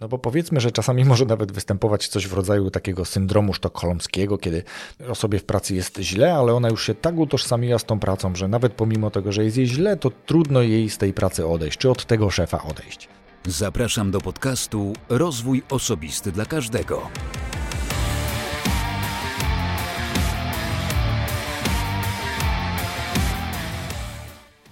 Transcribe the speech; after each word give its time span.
No 0.00 0.08
bo 0.08 0.18
powiedzmy, 0.18 0.60
że 0.60 0.72
czasami 0.72 1.04
może 1.12 1.24
nawet 1.24 1.52
występować 1.52 2.08
coś 2.08 2.26
w 2.26 2.32
rodzaju 2.32 2.70
takiego 2.70 3.04
syndromu 3.04 3.54
sztokholmskiego, 3.54 4.38
kiedy 4.38 4.62
osobie 5.08 5.38
w 5.38 5.44
pracy 5.44 5.74
jest 5.74 5.98
źle, 5.98 6.34
ale 6.34 6.54
ona 6.54 6.68
już 6.68 6.86
się 6.86 6.94
tak 6.94 7.16
utożsamiła 7.16 7.78
z 7.78 7.84
tą 7.84 8.00
pracą, 8.00 8.34
że 8.34 8.48
nawet 8.48 8.72
pomimo 8.72 9.10
tego, 9.10 9.32
że 9.32 9.44
jest 9.44 9.56
jej 9.56 9.66
źle, 9.66 9.96
to 9.96 10.10
trudno 10.26 10.62
jej 10.62 10.90
z 10.90 10.98
tej 10.98 11.12
pracy 11.12 11.46
odejść, 11.46 11.78
czy 11.78 11.90
od 11.90 12.06
tego 12.06 12.30
szefa 12.30 12.62
odejść. 12.62 13.08
Zapraszam 13.46 14.10
do 14.10 14.20
podcastu 14.20 14.92
Rozwój 15.08 15.62
Osobisty 15.70 16.32
dla 16.32 16.44
Każdego. 16.44 17.02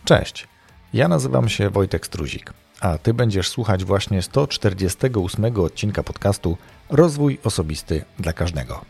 Cześć, 0.04 0.48
ja 0.94 1.08
nazywam 1.08 1.48
się 1.48 1.70
Wojtek 1.70 2.06
Struzik 2.06 2.52
a 2.80 2.98
Ty 2.98 3.14
będziesz 3.14 3.48
słuchać 3.48 3.84
właśnie 3.84 4.22
148 4.22 5.60
odcinka 5.60 6.02
podcastu 6.02 6.56
Rozwój 6.90 7.38
Osobisty 7.44 8.04
dla 8.18 8.32
Każdego, 8.32 8.84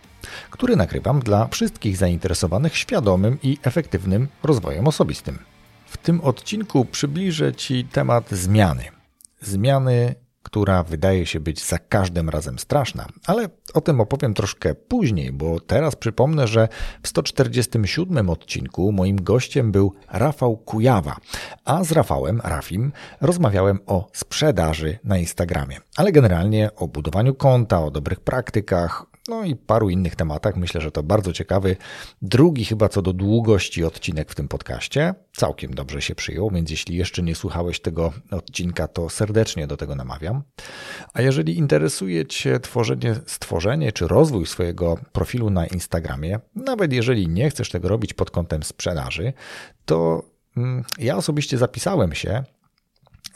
który 0.51 0.77
nagrywam 0.77 1.21
dla 1.21 1.49
wszystkich 1.49 1.97
zainteresowanych 1.97 2.77
świadomym 2.77 3.39
i 3.43 3.59
efektywnym 3.63 4.29
rozwojem 4.43 4.89
osobistym. 4.89 5.39
W 5.87 5.97
tym 5.97 6.21
odcinku 6.21 6.85
przybliżę 6.85 7.55
Ci 7.55 7.85
temat 7.85 8.30
zmiany. 8.30 8.85
Zmiany 9.41 10.15
która 10.47 10.83
wydaje 10.83 11.27
się 11.27 11.41
być 11.41 11.65
za 11.65 11.79
każdym 11.79 12.29
razem 12.29 12.59
straszna, 12.59 13.07
ale 13.27 13.49
o 13.75 13.81
tym 13.81 14.01
opowiem 14.01 14.35
troszkę 14.35 14.75
później, 14.75 15.33
bo 15.33 15.61
teraz 15.61 15.97
przypomnę, 15.97 16.47
że 16.47 16.69
w 17.03 17.09
147 17.09 18.31
odcinku 18.31 18.93
moim 18.93 19.17
gościem 19.17 19.73
był 19.73 19.93
Rafał 20.13 20.57
Kujawa, 20.57 21.17
a 21.65 21.85
z 21.85 21.93
Rafałem, 21.93 22.41
Rafim, 22.45 22.93
rozmawiałem 23.21 23.79
o 23.87 24.09
sprzedaży 24.13 24.99
na 25.05 25.19
Instagramie, 25.19 25.77
ale 25.97 26.13
generalnie 26.13 26.71
o 26.77 26.89
budowaniu 26.89 27.35
konta, 27.35 27.85
o 27.85 27.91
dobrych 27.91 28.21
praktykach, 28.21 29.07
no 29.29 29.45
i 29.45 29.57
paru 29.57 29.91
innych 29.91 30.16
tematach. 30.16 30.57
Myślę, 30.57 30.80
że 30.80 30.91
to 30.91 31.02
bardzo 31.02 31.32
ciekawy, 31.32 31.77
drugi 32.23 32.65
chyba 32.65 32.88
co 32.88 33.02
do 33.02 33.13
długości 33.13 33.85
odcinek 33.85 34.30
w 34.30 34.35
tym 34.35 34.49
podcaście. 34.49 35.15
Całkiem 35.32 35.74
dobrze 35.74 36.02
się 36.02 36.15
przyjął, 36.15 36.51
więc 36.51 36.71
jeśli 36.71 36.96
jeszcze 36.96 37.23
nie 37.23 37.35
słuchałeś 37.35 37.80
tego 37.80 38.13
odcinka, 38.30 38.88
to 38.88 39.09
serdecznie 39.09 39.66
do 39.66 39.77
tego 39.77 39.95
namawiam. 39.95 40.43
A 41.13 41.23
jeżeli 41.23 41.59
interesuje 41.59 42.27
Cię 42.27 42.60
tworzenie, 42.60 43.15
stworzenie 43.27 43.93
czy 43.93 44.09
rozwój 44.09 44.47
swojego 44.47 44.99
profilu 45.13 45.51
na 45.51 45.66
Instagramie, 45.66 46.41
nawet 46.54 46.93
jeżeli 46.93 47.29
nie 47.29 47.51
chcesz 47.51 47.71
tego 47.71 47.88
robić 47.88 48.15
pod 48.15 48.30
kątem 48.30 48.63
sprzedaży, 48.63 49.32
to 49.85 50.23
mm, 50.57 50.85
ja 50.99 51.16
osobiście 51.16 51.59
zapisałem 51.59 52.15
się 52.15 52.45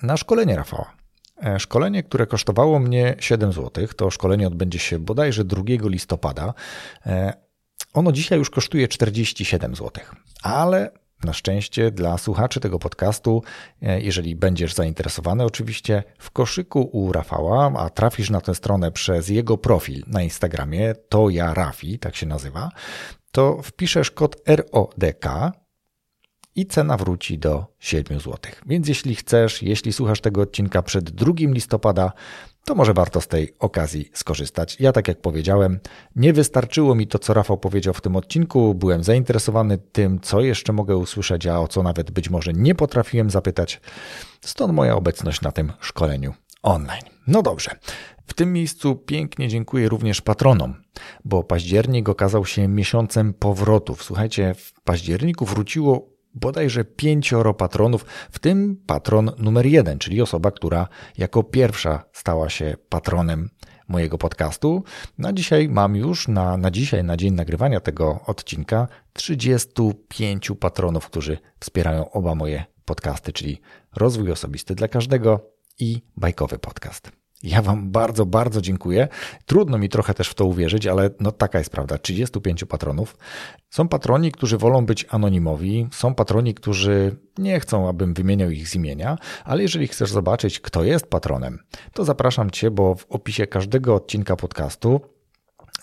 na 0.03 0.17
szkolenie 0.17 0.57
Rafała. 0.57 1.00
E, 1.43 1.61
szkolenie, 1.61 2.03
które 2.03 2.27
kosztowało 2.27 2.79
mnie 2.79 3.17
7 3.19 3.53
zł, 3.53 3.87
to 3.97 4.11
szkolenie 4.11 4.47
odbędzie 4.47 4.79
się 4.79 4.99
bodajże 4.99 5.45
2 5.45 5.63
listopada. 5.69 6.55
E, 7.07 7.33
ono 7.95 8.13
dzisiaj 8.13 8.39
już 8.39 8.51
kosztuje 8.51 8.89
47 8.89 9.75
zł, 9.75 10.05
ale 10.43 10.91
na 11.25 11.33
szczęście 11.33 11.91
dla 11.91 12.19
słuchaczy 12.19 12.61
tego 12.61 12.79
podcastu, 12.79 13.43
e, 13.83 14.01
jeżeli 14.01 14.37
będziesz 14.37 14.75
zainteresowany, 14.75 15.45
oczywiście 15.45 16.03
w 16.19 16.31
koszyku 16.31 16.91
u 16.93 17.13
Rafała, 17.13 17.73
a 17.79 17.91
trafisz 17.91 18.31
na 18.31 18.41
tę 18.41 18.55
stronę 18.55 18.93
przez 18.93 19.29
jego 19.29 19.59
profil 19.59 20.03
na 20.07 20.23
Instagramie, 20.23 20.95
to 21.09 21.31
ja 21.31 21.55
Rafi, 21.55 21.99
tak 21.99 22.17
się 22.17 22.27
nazywa, 22.27 22.71
to 23.33 23.63
wpiszesz 23.63 24.11
kod 24.11 24.37
RODK 24.47 25.27
i 26.57 26.67
cena 26.67 26.97
wróci 26.97 27.39
do 27.39 27.67
7 27.79 28.21
zł. 28.21 28.39
Więc 28.67 28.89
jeśli 28.89 29.15
chcesz, 29.15 29.63
jeśli 29.63 29.93
słuchasz 29.93 30.21
tego 30.21 30.41
odcinka 30.41 30.83
przed 30.83 31.11
2 31.11 31.33
listopada, 31.39 32.13
to 32.65 32.75
może 32.75 32.95
warto 32.95 33.21
z 33.21 33.29
tej 33.29 33.55
okazji 33.59 34.11
skorzystać. 34.15 34.77
Ja, 34.81 34.93
tak 34.93 35.09
jak 35.09 35.21
powiedziałem, 35.21 35.81
nie 36.17 36.33
wystarczyło 36.33 36.95
mi 36.95 37.07
to, 37.07 37.19
co 37.19 37.35
Rafał 37.35 37.59
powiedział 37.59 37.95
w 37.95 38.01
tym 38.01 38.17
odcinku. 38.17 38.75
Byłem 38.75 39.05
zainteresowany 39.05 39.79
tym, 39.79 40.21
co 40.21 40.41
jeszcze 40.41 40.73
mogę 40.73 40.97
usłyszeć, 40.97 41.47
a 41.47 41.61
o 41.61 41.69
co 41.69 41.83
nawet 41.83 42.11
być 42.11 42.31
może 42.31 42.53
nie 42.53 42.75
potrafiłem 42.75 43.31
zapytać. 43.31 43.81
Stąd 44.41 44.75
moja 44.75 44.97
obecność 44.97 45.41
na 45.41 45.53
tym 45.53 45.73
szkoleniu 45.81 46.35
online. 46.63 47.05
No 47.27 47.43
dobrze. 47.43 47.71
W 48.27 48.35
tym 48.35 48.53
miejscu 48.53 48.97
pięknie 48.97 49.49
dziękuję 49.49 49.89
również 49.89 50.21
patronom, 50.21 50.75
bo 51.25 51.45
październik 51.45 52.09
okazał 52.09 52.47
się 52.47 52.69
miesiącem 52.69 53.35
powrotów. 53.35 54.03
Słuchajcie, 54.03 54.55
w 54.55 54.81
październiku 54.85 55.45
wróciło 55.45 56.09
bodajże 56.35 56.85
pięcioro 56.85 57.55
patronów, 57.55 58.05
w 58.31 58.39
tym 58.39 58.77
patron 58.87 59.31
numer 59.39 59.67
jeden, 59.67 59.99
czyli 59.99 60.23
osoba, 60.23 60.51
która 60.51 60.89
jako 61.19 61.43
pierwsza 61.43 62.05
stała 62.13 62.51
się 62.51 62.77
patronem 62.89 63.51
mojego 63.89 64.19
podcastu. 64.19 64.85
Na 65.19 65.33
dzisiaj 65.33 65.69
mam 65.69 65.97
już, 65.97 66.29
na, 66.29 66.57
na 66.57 66.71
dzisiaj, 66.71 67.05
na 67.05 67.17
dzień 67.17 67.35
nagrywania 67.35 67.81
tego 67.81 68.21
odcinka, 68.27 68.89
35 69.13 70.53
patronów, 70.61 71.07
którzy 71.07 71.39
wspierają 71.61 72.11
oba 72.11 72.35
moje 72.35 72.65
podcasty, 72.85 73.33
czyli 73.33 73.61
rozwój 73.97 74.33
osobisty 74.33 74.75
dla 74.75 74.89
każdego 74.89 75.41
i 75.79 76.03
bajkowy 76.17 76.59
podcast. 76.59 77.20
Ja 77.43 77.63
Wam 77.63 77.91
bardzo, 77.91 78.27
bardzo 78.27 78.61
dziękuję. 78.61 79.09
Trudno 79.47 79.79
mi 79.79 79.89
trochę 79.89 80.15
też 80.15 80.29
w 80.29 80.35
to 80.35 80.45
uwierzyć, 80.45 80.87
ale 80.87 81.11
no 81.21 81.33
taka 81.33 81.59
jest 81.59 81.71
prawda. 81.71 81.99
35 81.99 82.65
patronów. 82.65 83.17
Są 83.71 83.89
patroni, 83.89 84.33
którzy 84.33 84.59
wolą 84.59 84.87
być 84.87 85.07
anonimowi, 85.09 85.89
są 85.93 86.15
patroni, 86.15 86.55
którzy 86.55 87.17
nie 87.39 87.61
chcą, 87.61 87.89
abym 87.89 88.15
wymieniał 88.15 88.51
ich 88.51 88.69
z 88.69 88.75
imienia, 88.75 89.19
ale 89.45 89.63
jeżeli 89.63 89.89
chcesz 89.89 90.11
zobaczyć, 90.11 90.61
kto 90.61 90.85
jest 90.85 91.07
patronem, 91.07 91.59
to 91.93 92.05
zapraszam 92.05 92.51
Cię, 92.51 92.71
bo 92.71 92.95
w 92.95 93.07
opisie 93.09 93.47
każdego 93.47 93.95
odcinka 93.95 94.37
podcastu 94.37 95.01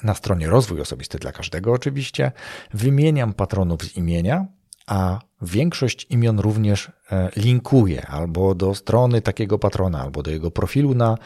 na 0.04 0.14
stronie 0.14 0.48
Rozwój 0.48 0.82
Osobisty 0.82 1.18
dla 1.18 1.32
każdego 1.32 1.72
oczywiście 1.72 2.32
wymieniam 2.74 3.34
patronów 3.34 3.84
z 3.84 3.98
imienia, 3.98 4.46
a 4.88 5.20
większość 5.42 6.08
imion 6.10 6.40
również 6.40 6.92
e, 7.12 7.30
linkuje 7.36 8.08
albo 8.08 8.56
do 8.56 8.76
strony 8.76 9.22
takiego 9.22 9.60
patrona, 9.60 10.02
albo 10.02 10.24
do 10.24 10.32
jego 10.32 10.52
profilu 10.52 10.96
na 10.96 11.18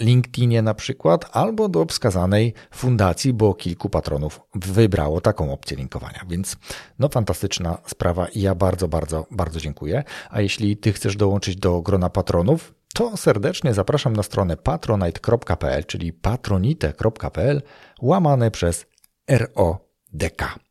LinkedInie 0.00 0.62
na 0.62 0.74
przykład, 0.74 1.30
albo 1.32 1.68
do 1.68 1.84
wskazanej 1.84 2.54
fundacji, 2.70 3.32
bo 3.32 3.54
kilku 3.54 3.88
patronów 3.90 4.40
wybrało 4.54 5.20
taką 5.20 5.52
opcję 5.52 5.76
linkowania. 5.76 6.24
Więc 6.28 6.56
no 6.98 7.08
fantastyczna 7.08 7.78
sprawa 7.86 8.28
i 8.28 8.40
ja 8.40 8.54
bardzo, 8.54 8.88
bardzo, 8.88 9.26
bardzo 9.30 9.60
dziękuję. 9.60 10.04
A 10.30 10.40
jeśli 10.40 10.76
ty 10.76 10.92
chcesz 10.92 11.16
dołączyć 11.16 11.56
do 11.56 11.82
grona 11.82 12.10
patronów, 12.10 12.74
to 12.94 13.16
serdecznie 13.16 13.74
zapraszam 13.74 14.16
na 14.16 14.22
stronę 14.22 14.56
patronite.pl, 14.56 15.84
czyli 15.84 16.12
patronite.pl 16.12 17.62
łamane 18.00 18.50
przez 18.50 18.86
RODK. 19.28 20.67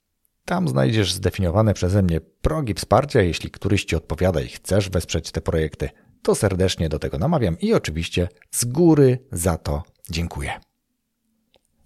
Tam 0.47 0.67
znajdziesz 0.67 1.13
zdefiniowane 1.13 1.73
przeze 1.73 2.03
mnie 2.03 2.21
progi 2.21 2.73
wsparcia. 2.73 3.21
Jeśli 3.21 3.51
któryś 3.51 3.85
Ci 3.85 3.95
odpowiada 3.95 4.41
i 4.41 4.47
chcesz 4.47 4.89
wesprzeć 4.89 5.31
te 5.31 5.41
projekty, 5.41 5.89
to 6.21 6.35
serdecznie 6.35 6.89
do 6.89 6.99
tego 6.99 7.17
namawiam 7.17 7.59
i 7.59 7.73
oczywiście 7.73 8.27
z 8.51 8.65
góry 8.65 9.19
za 9.31 9.57
to 9.57 9.83
dziękuję. 10.09 10.51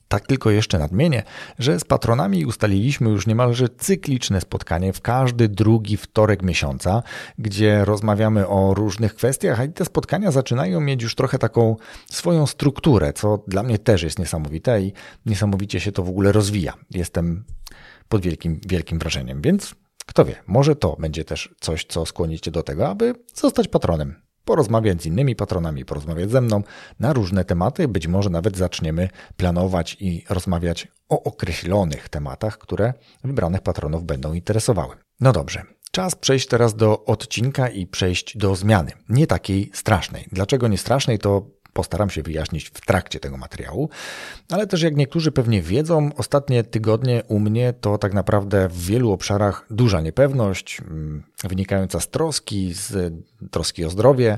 Tak 0.08 0.28
tylko 0.28 0.52
jeszcze 0.52 0.80
nadmienię, 0.80 1.24
że 1.60 1.80
z 1.80 1.84
patronami 1.84 2.46
ustaliliśmy 2.46 3.10
już 3.10 3.28
niemalże 3.28 3.70
cykliczne 3.70 4.42
spotkanie 4.42 4.94
w 4.94 5.02
każdy 5.02 5.50
drugi 5.50 5.98
wtorek 5.98 6.44
miesiąca, 6.44 7.04
gdzie 7.38 7.86
rozmawiamy 7.86 8.48
o 8.48 8.74
różnych 8.74 9.16
kwestiach, 9.16 9.60
a 9.60 9.68
te 9.68 9.86
spotkania 9.86 10.32
zaczynają 10.32 10.82
mieć 10.82 11.04
już 11.04 11.16
trochę 11.16 11.40
taką 11.40 11.76
swoją 12.12 12.48
strukturę, 12.48 13.14
co 13.14 13.44
dla 13.48 13.64
mnie 13.64 13.80
też 13.80 14.04
jest 14.04 14.20
niesamowite 14.20 14.82
i 14.82 14.94
niesamowicie 15.26 15.80
się 15.80 15.92
to 15.92 16.04
w 16.04 16.10
ogóle 16.10 16.32
rozwija. 16.32 16.74
Jestem 16.92 17.44
pod 18.12 18.22
wielkim, 18.22 18.60
wielkim 18.68 19.00
wrażeniem. 19.00 19.42
Więc 19.42 19.76
kto 20.06 20.26
wie, 20.26 20.36
może 20.48 20.76
to 20.76 20.96
będzie 21.00 21.26
też 21.26 21.56
coś, 21.60 21.86
co 21.86 22.06
skłoni 22.06 22.40
Cię 22.40 22.52
do 22.52 22.64
tego, 22.64 22.88
aby 22.90 23.16
zostać 23.36 23.68
patronem. 23.68 24.22
Porozmawiać 24.46 25.02
z 25.02 25.06
innymi 25.06 25.36
patronami, 25.36 25.86
porozmawiać 25.86 26.32
ze 26.32 26.42
mną 26.42 26.64
na 27.00 27.14
różne 27.14 27.46
tematy. 27.46 27.88
Być 27.88 28.08
może 28.08 28.30
nawet 28.30 28.58
zaczniemy 28.58 29.10
planować 29.38 29.98
i 30.00 30.26
rozmawiać 30.30 30.88
o 31.10 31.24
określonych 31.24 32.10
tematach, 32.10 32.58
które 32.58 32.94
wybranych 33.24 33.62
patronów 33.62 34.04
będą 34.04 34.34
interesowały. 34.34 34.96
No 35.20 35.32
dobrze, 35.32 35.64
Czas 35.92 36.16
przejść 36.16 36.48
teraz 36.48 36.76
do 36.76 37.06
odcinka 37.06 37.70
i 37.70 37.88
przejść 37.88 38.38
do 38.38 38.56
zmiany. 38.56 38.92
Nie 39.10 39.28
takiej 39.28 39.72
strasznej. 39.74 40.28
Dlaczego 40.32 40.68
nie 40.68 40.78
strasznej, 40.78 41.20
to 41.20 41.46
Postaram 41.74 42.10
się 42.10 42.24
wyjaśnić 42.24 42.70
w 42.70 42.86
trakcie 42.86 43.20
tego 43.20 43.38
materiału, 43.38 43.90
ale 44.50 44.68
też 44.68 44.82
jak 44.82 44.96
niektórzy 44.96 45.32
pewnie 45.32 45.62
wiedzą, 45.62 46.10
ostatnie 46.18 46.64
tygodnie 46.64 47.24
u 47.28 47.40
mnie 47.40 47.74
to 47.82 47.98
tak 47.98 48.14
naprawdę 48.14 48.68
w 48.68 48.86
wielu 48.86 49.12
obszarach 49.12 49.66
duża 49.70 50.02
niepewność, 50.02 50.82
mm, 50.82 51.24
wynikająca 51.44 52.00
z 52.00 52.10
troski, 52.10 52.74
z 52.74 53.14
troski 53.52 53.86
o 53.86 53.90
zdrowie, 53.90 54.38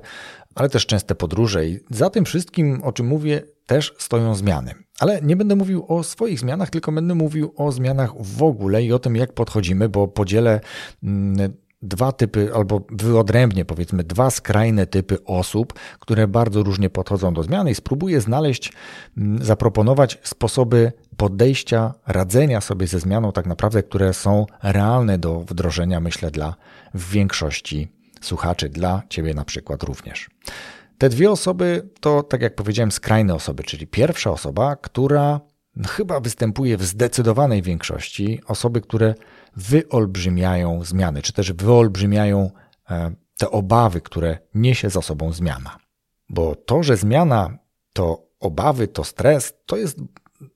ale 0.55 0.69
też 0.69 0.85
częste 0.85 1.15
podróże 1.15 1.67
i 1.67 1.79
za 1.89 2.09
tym 2.09 2.25
wszystkim, 2.25 2.83
o 2.83 2.91
czym 2.91 3.07
mówię, 3.07 3.41
też 3.65 3.93
stoją 3.97 4.35
zmiany. 4.35 4.73
Ale 4.99 5.21
nie 5.21 5.35
będę 5.35 5.55
mówił 5.55 5.85
o 5.87 6.03
swoich 6.03 6.39
zmianach, 6.39 6.69
tylko 6.69 6.91
będę 6.91 7.15
mówił 7.15 7.53
o 7.57 7.71
zmianach 7.71 8.11
w 8.19 8.43
ogóle 8.43 8.83
i 8.83 8.93
o 8.93 8.99
tym, 8.99 9.15
jak 9.15 9.33
podchodzimy, 9.33 9.89
bo 9.89 10.07
podzielę 10.07 10.59
mm, 11.03 11.53
dwa 11.83 12.11
typy, 12.11 12.51
albo 12.55 12.81
wyodrębnie 12.89 13.65
powiedzmy 13.65 14.03
dwa 14.03 14.31
skrajne 14.31 14.87
typy 14.87 15.23
osób, 15.25 15.73
które 15.99 16.27
bardzo 16.27 16.63
różnie 16.63 16.89
podchodzą 16.89 17.33
do 17.33 17.43
zmiany 17.43 17.71
i 17.71 17.75
spróbuję 17.75 18.21
znaleźć, 18.21 18.73
mm, 19.17 19.43
zaproponować 19.43 20.19
sposoby 20.23 20.91
podejścia, 21.17 21.93
radzenia 22.07 22.61
sobie 22.61 22.87
ze 22.87 22.99
zmianą, 22.99 23.31
tak 23.31 23.45
naprawdę, 23.45 23.83
które 23.83 24.13
są 24.13 24.45
realne 24.63 25.17
do 25.17 25.39
wdrożenia, 25.39 25.99
myślę, 25.99 26.31
dla 26.31 26.55
większości 26.95 27.91
słuchaczy, 28.21 28.69
dla 28.69 29.01
ciebie 29.09 29.33
na 29.33 29.45
przykład 29.45 29.83
również. 29.83 30.29
Te 30.97 31.09
dwie 31.09 31.31
osoby 31.31 31.89
to, 31.99 32.23
tak 32.23 32.41
jak 32.41 32.55
powiedziałem, 32.55 32.91
skrajne 32.91 33.35
osoby, 33.35 33.63
czyli 33.63 33.87
pierwsza 33.87 34.31
osoba, 34.31 34.75
która 34.75 35.39
chyba 35.87 36.19
występuje 36.19 36.77
w 36.77 36.83
zdecydowanej 36.83 37.61
większości, 37.61 38.41
osoby, 38.47 38.81
które 38.81 39.15
wyolbrzymiają 39.55 40.83
zmiany, 40.83 41.21
czy 41.21 41.33
też 41.33 41.53
wyolbrzymiają 41.53 42.51
e, 42.89 43.15
te 43.37 43.51
obawy, 43.51 44.01
które 44.01 44.37
niesie 44.55 44.89
za 44.89 45.01
sobą 45.01 45.33
zmiana. 45.33 45.77
Bo 46.29 46.55
to, 46.55 46.83
że 46.83 46.97
zmiana 46.97 47.57
to 47.93 48.27
obawy, 48.39 48.87
to 48.87 49.03
stres, 49.03 49.53
to 49.65 49.77
jest 49.77 49.97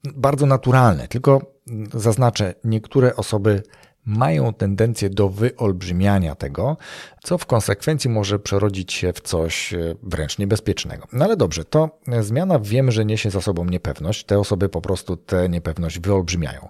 bardzo 0.04 0.46
naturalne. 0.46 1.08
Tylko 1.08 1.58
zaznaczę, 1.94 2.54
niektóre 2.64 3.16
osoby 3.16 3.62
mają 4.08 4.52
tendencję 4.52 5.10
do 5.10 5.28
wyolbrzymiania 5.28 6.34
tego, 6.34 6.76
co 7.22 7.38
w 7.38 7.46
konsekwencji 7.46 8.10
może 8.10 8.38
przerodzić 8.38 8.92
się 8.92 9.12
w 9.12 9.20
coś 9.20 9.74
e, 9.74 9.94
wręcz 10.02 10.38
niebezpiecznego. 10.38 11.06
No 11.12 11.24
ale 11.24 11.36
dobrze, 11.36 11.64
to 11.64 12.00
zmiana 12.20 12.58
wiemy, 12.58 12.92
że 12.92 13.04
niesie 13.04 13.30
za 13.30 13.40
sobą 13.40 13.64
niepewność. 13.64 14.24
Te 14.24 14.38
osoby 14.38 14.68
po 14.68 14.80
prostu 14.80 15.16
tę 15.16 15.48
niepewność 15.48 15.98
wyolbrzymiają. 16.00 16.68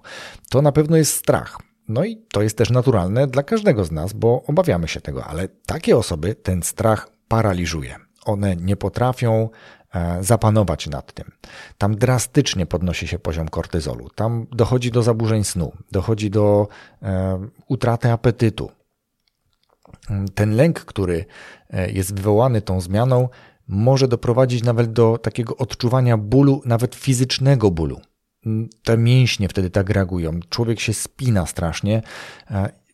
To 0.49 0.61
na 0.61 0.71
pewno 0.71 0.97
jest 0.97 1.13
strach. 1.13 1.57
No 1.87 2.05
i 2.05 2.17
to 2.31 2.41
jest 2.41 2.57
też 2.57 2.69
naturalne 2.69 3.27
dla 3.27 3.43
każdego 3.43 3.85
z 3.85 3.91
nas, 3.91 4.13
bo 4.13 4.43
obawiamy 4.47 4.87
się 4.87 5.01
tego, 5.01 5.25
ale 5.25 5.47
takie 5.47 5.97
osoby 5.97 6.35
ten 6.35 6.63
strach 6.63 7.09
paraliżuje. 7.27 7.95
One 8.25 8.55
nie 8.55 8.75
potrafią 8.75 9.49
E, 9.78 9.78
zapanować 10.21 10.87
nad 10.87 11.13
tym. 11.13 11.31
Tam 11.77 11.95
drastycznie 11.95 12.65
podnosi 12.65 13.07
się 13.07 13.19
poziom 13.19 13.47
kortyzolu, 13.49 14.09
tam 14.09 14.47
dochodzi 14.51 14.91
do 14.91 15.03
zaburzeń 15.03 15.43
snu, 15.43 15.71
dochodzi 15.91 16.29
do 16.29 16.67
e, 17.01 17.39
utraty 17.67 18.11
apetytu. 18.11 18.71
Ten 20.35 20.55
lęk, 20.55 20.79
który 20.79 21.25
e, 21.69 21.91
jest 21.91 22.13
wywołany 22.13 22.61
tą 22.61 22.81
zmianą, 22.81 23.29
może 23.67 24.07
doprowadzić 24.07 24.63
nawet 24.63 24.93
do 24.93 25.17
takiego 25.17 25.57
odczuwania 25.57 26.17
bólu, 26.17 26.61
nawet 26.65 26.95
fizycznego 26.95 27.71
bólu. 27.71 28.01
Te 28.83 28.97
mięśnie 28.97 29.49
wtedy 29.49 29.69
tak 29.69 29.89
reagują. 29.89 30.39
Człowiek 30.49 30.79
się 30.79 30.93
spina 30.93 31.45
strasznie 31.45 32.01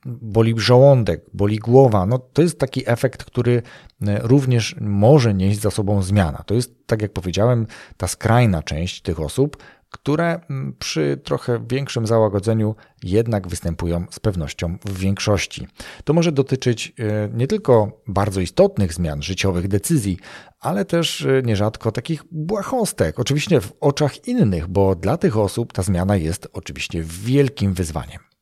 boli 0.05 0.53
żołądek, 0.57 1.25
boli 1.33 1.57
głowa. 1.59 2.05
No, 2.05 2.19
to 2.19 2.41
jest 2.41 2.59
taki 2.59 2.89
efekt, 2.89 3.23
który 3.23 3.61
e, 4.07 4.19
również 4.19 4.75
może 4.81 5.33
nieść 5.33 5.59
za 5.59 5.71
sobą 5.71 6.01
zmiana. 6.01 6.43
To 6.45 6.53
jest, 6.53 6.87
tak 6.87 7.01
jak 7.01 7.13
powiedziałem, 7.13 7.67
ta 7.97 8.07
skrajna 8.07 8.63
część 8.63 9.01
tych 9.01 9.19
osób, 9.19 9.57
które 9.89 10.39
przy 10.79 11.19
trochę 11.23 11.65
większym 11.69 12.07
załagodzeniu 12.07 12.75
jednak 13.03 13.47
występują 13.47 14.05
z 14.11 14.19
pewnością 14.19 14.77
w 14.85 14.99
większości. 14.99 15.67
To 16.03 16.13
może 16.13 16.31
dotyczyć 16.31 16.93
e, 16.99 17.29
nie 17.33 17.47
tylko 17.47 18.01
bardzo 18.07 18.41
istotnych 18.41 18.93
zmian, 18.93 19.23
życiowych 19.23 19.67
decyzji, 19.67 20.17
ale 20.59 20.85
też 20.85 21.25
e, 21.25 21.41
nierzadko 21.41 21.91
takich 21.91 22.23
błahostek, 22.31 23.19
oczywiście 23.19 23.61
w 23.61 23.73
oczach 23.79 24.27
innych, 24.27 24.67
bo 24.67 24.95
dla 24.95 25.17
tych 25.17 25.37
osób 25.37 25.73
ta 25.73 25.81
zmiana 25.81 26.15
jest 26.15 26.47
oczywiście 26.53 27.03
wielkim 27.03 27.73
wyzwaniem. 27.73 28.34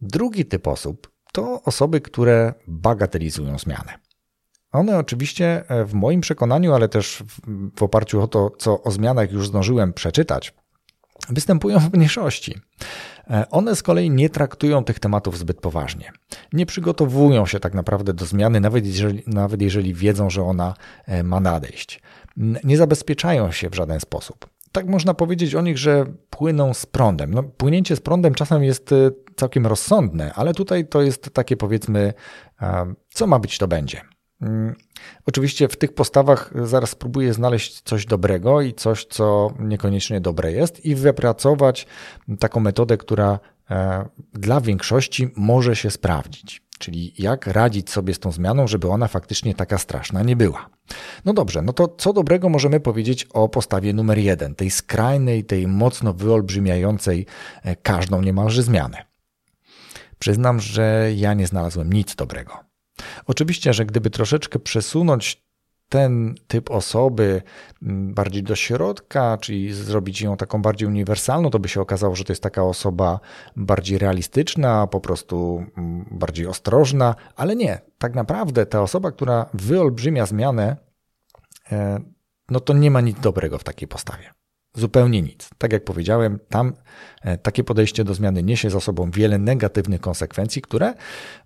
Drugi 0.00 0.44
typ 0.44 0.66
osób 0.66 1.10
to 1.32 1.62
osoby, 1.62 2.00
które 2.00 2.54
bagatelizują 2.66 3.58
zmianę. 3.58 3.94
One 4.72 4.98
oczywiście 4.98 5.64
e, 5.68 5.84
w 5.84 5.94
moim 5.94 6.20
przekonaniu, 6.20 6.74
ale 6.74 6.88
też 6.88 7.22
w 7.76 7.82
oparciu 7.82 8.22
o 8.22 8.28
to, 8.28 8.50
co 8.58 8.82
o 8.82 8.90
zmianach 8.90 9.32
już 9.32 9.48
zdążyłem 9.48 9.92
przeczytać, 9.92 10.54
występują 11.28 11.78
w 11.78 11.92
mniejszości. 11.92 12.54
E, 13.30 13.46
one 13.50 13.76
z 13.76 13.82
kolei 13.82 14.10
nie 14.10 14.30
traktują 14.30 14.84
tych 14.84 14.98
tematów 14.98 15.38
zbyt 15.38 15.60
poważnie. 15.60 16.12
Nie 16.52 16.66
przygotowują 16.66 17.46
się 17.46 17.60
tak 17.60 17.74
naprawdę 17.74 18.14
do 18.14 18.24
zmiany, 18.24 18.60
nawet 18.60 18.86
jeżeli, 18.86 19.22
nawet 19.26 19.62
jeżeli 19.62 19.94
wiedzą, 19.94 20.30
że 20.30 20.42
ona 20.42 20.74
e, 21.06 21.22
ma 21.22 21.40
nadejść. 21.40 22.00
Nie 22.64 22.76
zabezpieczają 22.76 23.52
się 23.52 23.70
w 23.70 23.74
żaden 23.74 24.00
sposób 24.00 24.46
tak 24.72 24.86
można 24.86 25.14
powiedzieć 25.14 25.54
o 25.54 25.62
nich, 25.62 25.78
że 25.78 26.04
płyną 26.30 26.74
z 26.74 26.86
prądem. 26.86 27.34
No, 27.34 27.42
płynięcie 27.42 27.96
z 27.96 28.00
prądem 28.00 28.34
czasem 28.34 28.64
jest 28.64 28.92
y, 28.92 29.10
całkiem 29.36 29.66
rozsądne, 29.66 30.32
ale 30.34 30.54
tutaj 30.54 30.88
to 30.88 31.02
jest 31.02 31.30
takie 31.30 31.56
powiedzmy, 31.56 32.12
co 33.08 33.26
ma 33.26 33.38
być, 33.38 33.58
to 33.58 33.68
będzie. 33.68 34.00
Mm, 34.42 34.74
oczywiście 35.26 35.68
w 35.68 35.76
tych 35.76 35.94
postawach 35.94 36.52
zaraz 36.64 36.90
spróbuję 36.90 37.34
znaleźć 37.34 37.80
coś 37.80 38.06
dobrego 38.06 38.60
i 38.60 38.74
coś, 38.74 39.04
co 39.04 39.50
niekoniecznie 39.58 40.20
dobre 40.20 40.52
jest, 40.52 40.84
i 40.84 40.94
wypracować 40.94 41.86
taką 42.38 42.60
metodę, 42.60 42.96
która 42.96 43.38
e, 43.70 44.08
dla 44.34 44.60
większości 44.60 45.30
może 45.36 45.76
się 45.76 45.90
sprawdzić. 45.90 46.62
Czyli 46.80 47.14
jak 47.18 47.46
radzić 47.46 47.90
sobie 47.90 48.14
z 48.14 48.18
tą 48.18 48.32
zmianą, 48.32 48.66
żeby 48.66 48.88
ona 48.88 49.08
faktycznie 49.08 49.54
taka 49.54 49.78
straszna 49.78 50.22
nie 50.22 50.36
była. 50.36 50.70
No 51.24 51.32
dobrze, 51.32 51.62
no 51.62 51.72
to 51.72 51.88
co 51.98 52.12
dobrego 52.12 52.48
możemy 52.48 52.80
powiedzieć 52.80 53.24
o 53.24 53.48
postawie 53.48 53.92
numer 53.92 54.18
jeden, 54.18 54.54
tej 54.54 54.70
skrajnej, 54.70 55.44
tej 55.44 55.66
mocno 55.68 56.12
wyolbrzymiającej 56.12 57.26
e, 57.62 57.76
każdą 57.76 58.22
niemalże 58.22 58.62
zmianę. 58.62 59.04
Przyznam, 60.18 60.60
że 60.60 61.10
ja 61.16 61.34
nie 61.34 61.46
znalazłem 61.46 61.92
nic 61.92 62.14
dobrego. 62.14 62.58
Oczywiście, 63.26 63.72
że 63.72 63.86
gdyby 63.86 64.10
troszeczkę 64.10 64.58
przesunąć 64.58 65.42
ten 65.90 66.34
typ 66.48 66.70
osoby 66.70 67.42
mm, 67.82 68.14
bardziej 68.14 68.42
do 68.42 68.56
środka, 68.56 69.38
czyli 69.40 69.72
zrobić 69.72 70.20
ją 70.20 70.36
taką 70.36 70.62
bardziej 70.62 70.88
uniwersalną, 70.88 71.50
to 71.50 71.58
by 71.58 71.68
się 71.68 71.80
okazało, 71.80 72.14
że 72.16 72.24
to 72.24 72.32
jest 72.32 72.42
taka 72.42 72.62
osoba 72.62 73.20
bardziej 73.56 73.98
realistyczna, 73.98 74.86
po 74.86 75.00
prostu 75.00 75.66
mm, 75.76 76.06
bardziej 76.10 76.46
ostrożna, 76.46 77.14
ale 77.36 77.56
nie. 77.56 77.80
Tak 77.98 78.14
naprawdę 78.14 78.66
ta 78.66 78.82
osoba, 78.82 79.12
która 79.12 79.46
wyolbrzymia 79.54 80.26
zmianę, 80.26 80.76
e, 81.72 82.00
no 82.50 82.60
to 82.60 82.72
nie 82.72 82.90
ma 82.90 83.00
nic 83.00 83.20
dobrego 83.20 83.58
w 83.58 83.64
takiej 83.64 83.88
postawie. 83.88 84.39
Zupełnie 84.74 85.22
nic. 85.22 85.50
Tak 85.58 85.72
jak 85.72 85.84
powiedziałem, 85.84 86.38
tam 86.48 86.72
e, 87.22 87.38
takie 87.38 87.64
podejście 87.64 88.04
do 88.04 88.14
zmiany 88.14 88.42
niesie 88.42 88.70
za 88.70 88.80
sobą 88.80 89.10
wiele 89.10 89.38
negatywnych 89.38 90.00
konsekwencji, 90.00 90.62
które 90.62 90.94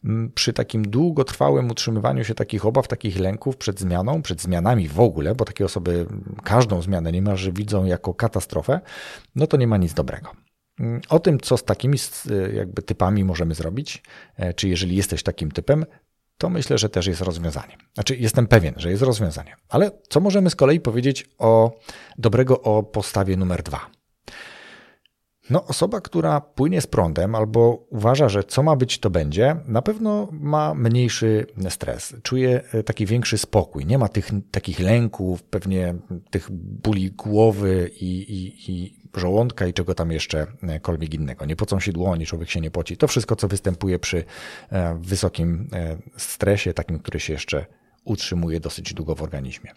mm, 0.05 0.33
przy 0.35 0.53
takim 0.53 0.91
długotrwałym 0.91 1.71
utrzymywaniu 1.71 2.25
się 2.25 2.35
takich 2.35 2.67
obaw, 2.67 2.89
takich 2.89 3.19
lęków 3.19 3.57
przed 3.57 3.81
zmianą, 3.81 4.23
przed 4.23 4.43
zmianami 4.43 4.89
w 4.89 5.01
ogóle, 5.01 5.35
bo 5.35 5.45
takie 5.45 5.65
osoby 5.65 6.07
każdą 6.43 6.83
zmianę 6.83 7.13
niemalże 7.13 7.53
widzą 7.53 7.85
jako 7.85 8.15
katastrofę, 8.15 8.81
no 9.37 9.47
to 9.47 9.57
nie 9.57 9.67
ma 9.67 9.77
nic 9.77 9.95
dobrego. 9.95 10.31
Mm, 10.81 11.01
o 11.09 11.19
tym, 11.19 11.41
co 11.41 11.57
z 11.57 11.65
takimi 11.65 11.99
e, 12.31 12.53
jakby 12.53 12.83
typami 12.83 13.25
możemy 13.25 13.55
zrobić, 13.55 14.03
e, 14.37 14.55
czy 14.55 14.69
jeżeli 14.69 14.97
jesteś 14.97 15.23
takim 15.23 15.51
typem, 15.51 15.85
to 16.39 16.49
myślę, 16.49 16.79
że 16.79 16.89
też 16.89 17.07
jest 17.07 17.21
rozwiązanie. 17.21 17.77
Znaczy, 17.95 18.17
jestem 18.17 18.47
pewien, 18.47 18.75
że 18.77 18.91
jest 18.91 19.03
rozwiązanie. 19.03 19.57
Ale 19.69 19.91
co 20.09 20.21
możemy 20.21 20.51
z 20.51 20.57
kolei 20.57 20.81
powiedzieć 20.81 21.31
o 21.39 21.81
dobrego 22.19 22.61
o 22.61 22.83
postawie 22.83 23.37
numer 23.37 23.63
dwa? 23.63 23.91
No, 25.51 25.65
osoba, 25.65 26.01
która 26.01 26.41
płynie 26.41 26.81
z 26.81 26.87
prądem 26.87 27.35
albo 27.35 27.87
uważa, 27.91 28.29
że 28.29 28.45
co 28.45 28.63
ma 28.63 28.77
być, 28.77 28.99
to 28.99 29.11
będzie, 29.11 29.57
na 29.67 29.83
pewno 29.83 30.29
ma 30.33 30.75
mniejszy 30.75 31.47
stres, 31.69 32.17
czuje 32.23 32.63
e, 32.73 32.83
taki 32.83 33.07
większy 33.07 33.39
spokój. 33.39 33.87
Nie 33.87 33.99
ma 33.99 34.09
tych 34.09 34.31
takich 34.51 34.81
lęków, 34.81 35.43
pewnie 35.43 35.95
tych 36.31 36.51
bóli 36.51 37.11
głowy 37.11 37.91
i, 38.01 38.07
i, 38.07 38.71
i 38.73 39.01
żołądka 39.17 39.67
i 39.67 39.73
czego 39.73 39.95
tam 39.95 40.13
jeszcze 40.13 40.47
kolwiek 40.83 41.15
innego. 41.15 41.45
Nie 41.45 41.57
pocą 41.57 41.81
się 41.81 41.93
dłoni, 41.93 42.27
człowiek 42.27 42.51
się 42.51 42.61
nie 42.61 42.71
poci. 42.71 42.97
To 42.97 43.09
wszystko, 43.09 43.37
co 43.37 43.49
występuje 43.49 43.99
przy 43.99 44.25
e, 44.71 44.99
wysokim 45.01 45.69
e, 45.73 45.97
stresie, 46.17 46.73
takim, 46.73 46.99
który 46.99 47.21
się 47.21 47.33
jeszcze 47.33 47.67
utrzymuje 48.05 48.61
dosyć 48.61 48.95
długo 48.95 49.15
w 49.15 49.23
organizmie. 49.23 49.71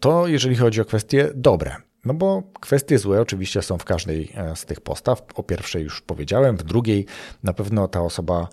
To 0.00 0.26
jeżeli 0.26 0.56
chodzi 0.56 0.80
o 0.80 0.84
kwestie 0.84 1.30
dobre. 1.34 1.76
No 2.06 2.14
bo 2.14 2.42
kwestie 2.60 2.98
złe 2.98 3.20
oczywiście 3.20 3.62
są 3.62 3.78
w 3.78 3.84
każdej 3.84 4.32
e, 4.34 4.56
z 4.56 4.64
tych 4.64 4.80
postaw. 4.80 5.22
O 5.34 5.42
pierwszej 5.42 5.82
już 5.82 6.00
powiedziałem, 6.00 6.56
w 6.56 6.62
drugiej 6.62 7.06
na 7.42 7.52
pewno 7.52 7.88
ta 7.88 8.00
osoba 8.00 8.48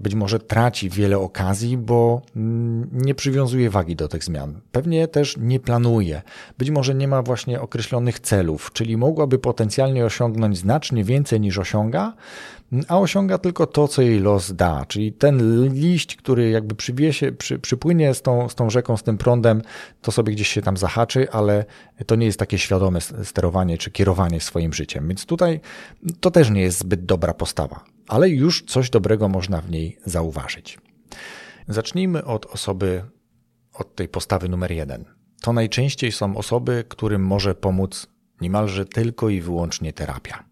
być 0.00 0.14
może 0.14 0.38
traci 0.38 0.90
wiele 0.90 1.18
okazji, 1.18 1.78
bo 1.78 2.22
mm, 2.36 2.88
nie 2.92 3.14
przywiązuje 3.14 3.70
wagi 3.70 3.96
do 3.96 4.08
tych 4.08 4.24
zmian. 4.24 4.60
Pewnie 4.72 5.08
też 5.08 5.36
nie 5.36 5.60
planuje. 5.60 6.22
Być 6.58 6.70
może 6.70 6.94
nie 6.94 7.08
ma 7.08 7.22
właśnie 7.22 7.60
określonych 7.60 8.20
celów, 8.20 8.72
czyli 8.72 8.96
mogłaby 8.96 9.38
potencjalnie 9.38 10.04
osiągnąć 10.04 10.58
znacznie 10.58 11.04
więcej 11.04 11.40
niż 11.40 11.58
osiąga, 11.58 12.14
a 12.88 12.98
osiąga 12.98 13.38
tylko 13.38 13.66
to, 13.66 13.88
co 13.88 14.02
jej 14.02 14.20
los 14.20 14.52
da. 14.52 14.84
Czyli 14.88 15.12
ten 15.12 15.68
liść, 15.74 16.16
który 16.16 16.50
jakby 16.50 16.74
przywiesie, 16.74 17.32
przy, 17.32 17.58
przypłynie 17.58 18.14
z 18.14 18.22
tą, 18.22 18.48
z 18.48 18.54
tą 18.54 18.70
rzeką, 18.70 18.96
z 18.96 19.02
tym 19.02 19.18
prądem, 19.18 19.62
to 20.02 20.12
sobie 20.12 20.32
gdzieś 20.32 20.48
się 20.48 20.62
tam 20.62 20.76
zahaczy, 20.76 21.30
ale 21.30 21.64
to 22.06 22.16
nie 22.16 22.26
jest 22.26 22.38
takie 22.38 22.58
świadome 22.58 23.00
sterowanie 23.00 23.78
czy 23.78 23.90
kierowanie 23.90 24.40
swoim 24.40 24.72
życiem. 24.72 25.08
Więc 25.08 25.26
tutaj 25.26 25.60
to 26.20 26.30
też 26.30 26.50
nie 26.50 26.60
jest 26.60 26.78
zbyt 26.78 27.04
dobra 27.04 27.34
postawa. 27.34 27.97
Ale 28.08 28.28
już 28.28 28.64
coś 28.64 28.90
dobrego 28.90 29.28
można 29.28 29.60
w 29.60 29.70
niej 29.70 29.98
zauważyć. 30.04 30.78
Zacznijmy 31.68 32.24
od 32.24 32.46
osoby, 32.46 33.04
od 33.72 33.94
tej 33.94 34.08
postawy 34.08 34.48
numer 34.48 34.72
jeden. 34.72 35.04
To 35.40 35.52
najczęściej 35.52 36.12
są 36.12 36.36
osoby, 36.36 36.84
którym 36.88 37.26
może 37.26 37.54
pomóc 37.54 38.06
niemalże 38.40 38.84
tylko 38.84 39.28
i 39.28 39.40
wyłącznie 39.40 39.92
terapia. 39.92 40.44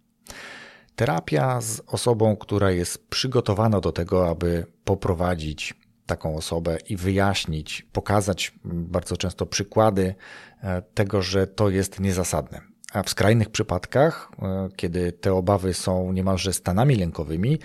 Terapia 0.96 1.60
z 1.60 1.82
osobą, 1.86 2.36
która 2.36 2.70
jest 2.70 3.08
przygotowana 3.08 3.80
do 3.80 3.92
tego, 3.92 4.30
aby 4.30 4.66
poprowadzić 4.84 5.74
taką 6.06 6.36
osobę 6.36 6.78
i 6.88 6.96
wyjaśnić, 6.96 7.86
pokazać 7.92 8.54
bardzo 8.64 9.16
często 9.16 9.46
przykłady 9.46 10.14
e, 10.62 10.82
tego, 10.82 11.22
że 11.22 11.46
to 11.46 11.70
jest 11.70 12.00
niezasadne. 12.00 12.60
A 12.92 13.02
w 13.02 13.10
skrajnych 13.10 13.50
przypadkach, 13.50 14.28
e, 14.42 14.68
kiedy 14.76 15.12
te 15.12 15.34
obawy 15.34 15.74
są 15.74 16.12
niemalże 16.12 16.52
stanami 16.52 16.96
lękowymi, 16.96 17.58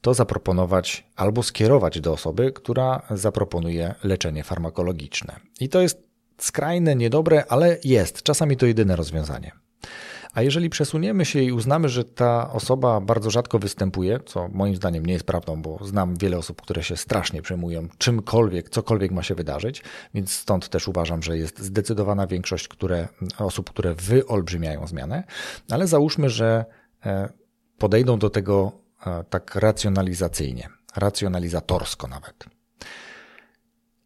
to 0.00 0.14
zaproponować 0.14 1.06
albo 1.16 1.42
skierować 1.42 2.00
do 2.00 2.12
osoby, 2.12 2.52
która 2.52 3.02
zaproponuje 3.10 3.94
leczenie 4.04 4.44
farmakologiczne. 4.44 5.40
I 5.60 5.68
to 5.68 5.80
jest 5.80 6.02
skrajne, 6.38 6.96
niedobre, 6.96 7.44
ale 7.48 7.78
jest. 7.84 8.22
Czasami 8.22 8.56
to 8.56 8.66
jedyne 8.66 8.96
rozwiązanie. 8.96 9.52
A 10.36 10.42
jeżeli 10.42 10.70
przesuniemy 10.70 11.24
się 11.24 11.42
i 11.42 11.52
uznamy, 11.52 11.88
że 11.88 12.04
ta 12.04 12.52
osoba 12.52 13.00
bardzo 13.00 13.30
rzadko 13.30 13.58
występuje, 13.58 14.20
co 14.26 14.48
moim 14.48 14.76
zdaniem 14.76 15.06
nie 15.06 15.12
jest 15.12 15.24
prawdą, 15.24 15.62
bo 15.62 15.84
znam 15.84 16.16
wiele 16.16 16.38
osób, 16.38 16.62
które 16.62 16.82
się 16.82 16.96
strasznie 16.96 17.42
przejmują 17.42 17.88
czymkolwiek, 17.98 18.70
cokolwiek 18.70 19.12
ma 19.12 19.22
się 19.22 19.34
wydarzyć, 19.34 19.82
więc 20.14 20.32
stąd 20.32 20.68
też 20.68 20.88
uważam, 20.88 21.22
że 21.22 21.38
jest 21.38 21.58
zdecydowana 21.58 22.26
większość 22.26 22.68
które, 22.68 23.08
osób, 23.38 23.70
które 23.70 23.94
wyolbrzymiają 23.94 24.86
zmianę, 24.86 25.24
ale 25.70 25.86
załóżmy, 25.86 26.30
że 26.30 26.64
e, 27.06 27.28
podejdą 27.78 28.18
do 28.18 28.30
tego 28.30 28.72
e, 29.06 29.24
tak 29.24 29.54
racjonalizacyjnie, 29.54 30.68
racjonalizatorsko 30.96 32.08
nawet. 32.08 32.44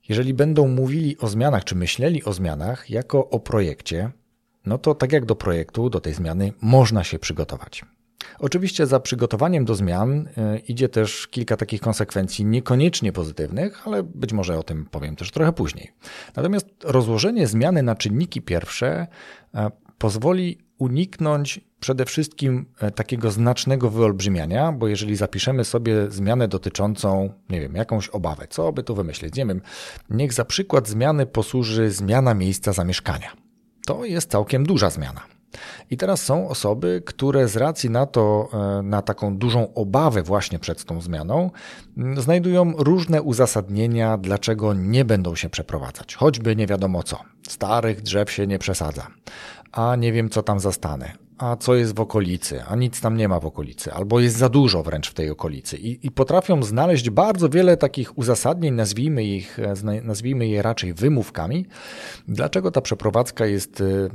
Jeżeli 0.09 0.35
będą 0.35 0.69
mówili 0.69 1.19
o 1.19 1.29
zmianach, 1.29 1.65
czy 1.65 1.75
myśleli 1.75 2.25
o 2.25 2.33
zmianach 2.33 2.91
jako 2.91 3.31
o 3.31 3.41
projekcie, 3.41 4.11
no 4.67 4.79
to 4.79 4.95
tak 4.95 5.13
jak 5.13 5.25
do 5.25 5.37
projektu, 5.37 5.91
do 5.91 6.01
tej 6.01 6.15
zmiany 6.15 6.53
można 6.61 7.05
się 7.05 7.19
przygotować. 7.19 7.85
Oczywiście 8.39 8.87
za 8.87 9.01
przygotowaniem 9.01 9.65
do 9.65 9.75
zmian 9.75 10.29
e, 10.37 10.59
idzie 10.59 10.89
też 10.89 11.29
kilka 11.29 11.57
takich 11.57 11.81
konsekwencji 11.81 12.45
niekoniecznie 12.45 13.13
pozytywnych, 13.13 13.87
ale 13.87 14.03
być 14.03 14.33
może 14.33 14.59
o 14.59 14.63
tym 14.63 14.87
powiem 14.91 15.17
też 15.17 15.31
trochę 15.31 15.53
później. 15.53 15.93
Natomiast 16.37 16.67
rozłożenie 16.85 17.47
zmiany 17.47 17.83
na 17.83 17.95
czynniki 17.95 18.43
pierwsze 18.43 19.07
e, 19.55 19.71
pozwoli 19.99 20.59
uniknąć 20.79 21.61
przede 21.81 22.05
wszystkim 22.05 22.67
e, 22.81 22.91
takiego 22.91 23.31
znacznego 23.31 23.91
wyolbrzymiania, 23.91 24.73
bo 24.73 24.89
jeżeli 24.89 25.17
zapiszemy 25.17 25.65
sobie 25.65 26.11
zmianę 26.11 26.49
dotyczącą, 26.49 27.33
nie 27.51 27.61
wiem, 27.61 27.75
jakąś 27.75 28.09
obawę, 28.09 28.47
co 28.51 28.73
by 28.73 28.83
tu 28.83 28.95
wymyślić? 28.95 29.35
Nie 29.35 29.47
wiem, 29.47 29.61
niech 30.11 30.33
za 30.33 30.45
przykład 30.45 30.89
zmiany 30.89 31.27
posłuży 31.27 31.91
zmiana 31.91 32.35
miejsca 32.35 32.73
zamieszkania. 32.73 33.40
To 33.91 34.05
jest 34.05 34.31
całkiem 34.31 34.67
duża 34.67 34.91
zmiana. 34.91 35.21
I 35.91 35.97
teraz 35.97 36.23
są 36.23 36.49
osoby, 36.49 37.03
które 37.07 37.49
z 37.49 37.57
racji 37.57 37.91
na 37.91 38.07
to, 38.07 38.49
e, 38.79 38.83
na 38.83 39.03
taką 39.03 39.37
dużą 39.37 39.75
obawę 39.75 40.23
właśnie 40.23 40.59
przed 40.59 40.85
tą 40.85 41.01
zmianą, 41.01 41.51
znajdują 42.17 42.73
różne 42.77 43.23
uzasadnienia, 43.23 44.19
dlaczego 44.19 44.75
nie 44.75 45.05
będą 45.05 45.35
się 45.35 45.49
przeprowadzać. 45.49 46.15
Choćby 46.15 46.57
nie 46.57 46.67
wiadomo 46.67 47.03
co. 47.03 47.19
Starych 47.49 48.03
drzew 48.03 48.31
się 48.31 48.47
nie 48.47 48.59
przesadza. 48.59 49.07
A 49.73 49.97
nie 49.97 50.13
wiem, 50.13 50.31
co 50.31 50.43
tam 50.43 50.61
zastanę 50.61 51.13
a 51.41 51.57
co 51.57 51.75
jest 51.75 51.97
w 51.97 52.01
okolicy, 52.01 52.63
a 52.65 52.77
nic 52.77 53.01
tam 53.01 53.17
nie 53.17 53.29
ma 53.29 53.41
w 53.41 53.47
okolicy, 53.47 53.93
albo 53.93 54.21
jest 54.21 54.37
za 54.37 54.49
dużo 54.49 54.83
wręcz 54.83 55.11
w 55.11 55.15
tej 55.15 55.31
okolicy. 55.31 55.77
I, 55.77 56.07
i 56.07 56.11
potrafią 56.11 56.63
znaleźć 56.63 57.11
bardzo 57.11 57.49
wiele 57.49 57.77
takich 57.77 58.19
uzasadnień, 58.19 58.75
nazwijmy, 58.75 59.25
ich, 59.25 59.59
nazwijmy 60.03 60.49
je 60.49 60.63
raczej 60.63 60.95
wymówkami, 60.95 61.67
dlaczego 62.29 62.71
ta 62.71 62.81
przeprowadzka 62.81 63.47
jest 63.47 63.81
y, 63.81 64.11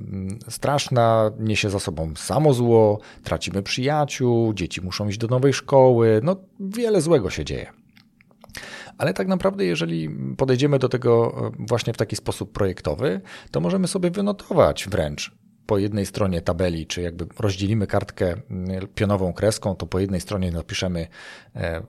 straszna, 0.50 1.32
niesie 1.40 1.70
za 1.70 1.80
sobą 1.80 2.14
samo 2.16 2.54
zło, 2.54 3.00
tracimy 3.24 3.64
przyjaciół, 3.64 4.54
dzieci 4.54 4.82
muszą 4.82 5.08
iść 5.08 5.18
do 5.18 5.28
nowej 5.28 5.54
szkoły, 5.54 6.22
no 6.24 6.36
wiele 6.60 7.02
złego 7.02 7.30
się 7.30 7.46
dzieje. 7.46 7.72
Ale 8.98 9.14
tak 9.14 9.28
naprawdę, 9.28 9.66
jeżeli 9.66 10.10
podejdziemy 10.38 10.80
do 10.80 10.90
tego 10.90 11.34
y, 11.48 11.68
właśnie 11.68 11.94
w 11.94 11.98
taki 11.98 12.16
sposób 12.16 12.52
projektowy, 12.52 13.22
to 13.52 13.62
możemy 13.62 13.88
sobie 13.88 14.12
wynotować 14.12 14.88
wręcz 14.90 15.45
po 15.66 15.78
jednej 15.78 16.06
stronie 16.06 16.42
tabeli, 16.42 16.88
czy 16.88 17.02
jakby 17.02 17.28
rozdzielimy 17.40 17.88
kartkę 17.88 18.36
mm, 18.50 18.88
pionową 18.96 19.34
kreską, 19.34 19.76
to 19.76 19.86
po 19.86 20.00
jednej 20.00 20.22
stronie 20.22 20.52
napiszemy 20.52 21.08
e, 21.56 21.82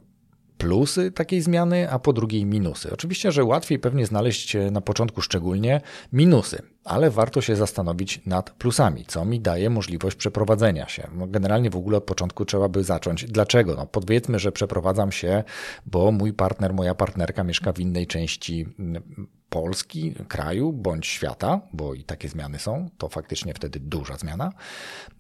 plusy 0.59 1.13
takiej 1.13 1.41
zmiany, 1.41 1.91
a 1.91 1.99
po 1.99 2.13
drugiej 2.13 2.47
minusy. 2.47 2.93
Oczywiście, 2.93 3.33
że 3.33 3.45
łatwiej 3.45 3.79
pewnie 3.79 4.07
znaleźć 4.07 4.57
na 4.71 4.81
początku 4.81 5.23
szczególnie 5.23 5.81
minusy, 6.13 6.63
ale 6.87 7.11
warto 7.11 7.41
się 7.41 7.57
zastanowić 7.57 8.21
nad 8.27 8.51
plusami, 8.51 9.05
co 9.07 9.25
mi 9.25 9.41
daje 9.41 9.71
możliwość 9.71 10.17
przeprowadzenia 10.17 10.89
się. 10.89 11.09
No 11.15 11.27
generalnie 11.27 11.71
w 11.71 11.77
ogóle 11.77 11.99
od 11.99 12.05
początku 12.05 12.45
trzeba 12.45 12.69
by 12.69 12.85
zacząć. 12.85 13.25
Dlaczego? 13.25 13.75
No 13.75 13.87
powiedzmy, 13.87 14.39
że 14.39 14.53
przeprowadzam 14.53 15.13
się, 15.13 15.45
bo 15.87 16.13
mój 16.13 16.33
partner, 16.33 16.75
moja 16.75 16.95
partnerka 16.95 17.45
mieszka 17.45 17.73
w 17.73 17.81
innej 17.81 18.07
części 18.07 18.67
mm, 18.79 19.03
Polski, 19.49 20.15
kraju 20.29 20.73
bądź 20.73 21.07
świata, 21.07 21.61
bo 21.73 21.95
i 21.95 22.05
takie 22.05 22.29
zmiany 22.29 22.59
są, 22.59 22.91
to 22.99 23.09
faktycznie 23.09 23.55
wtedy 23.55 23.81
duża 23.81 24.17
zmiana. 24.17 24.53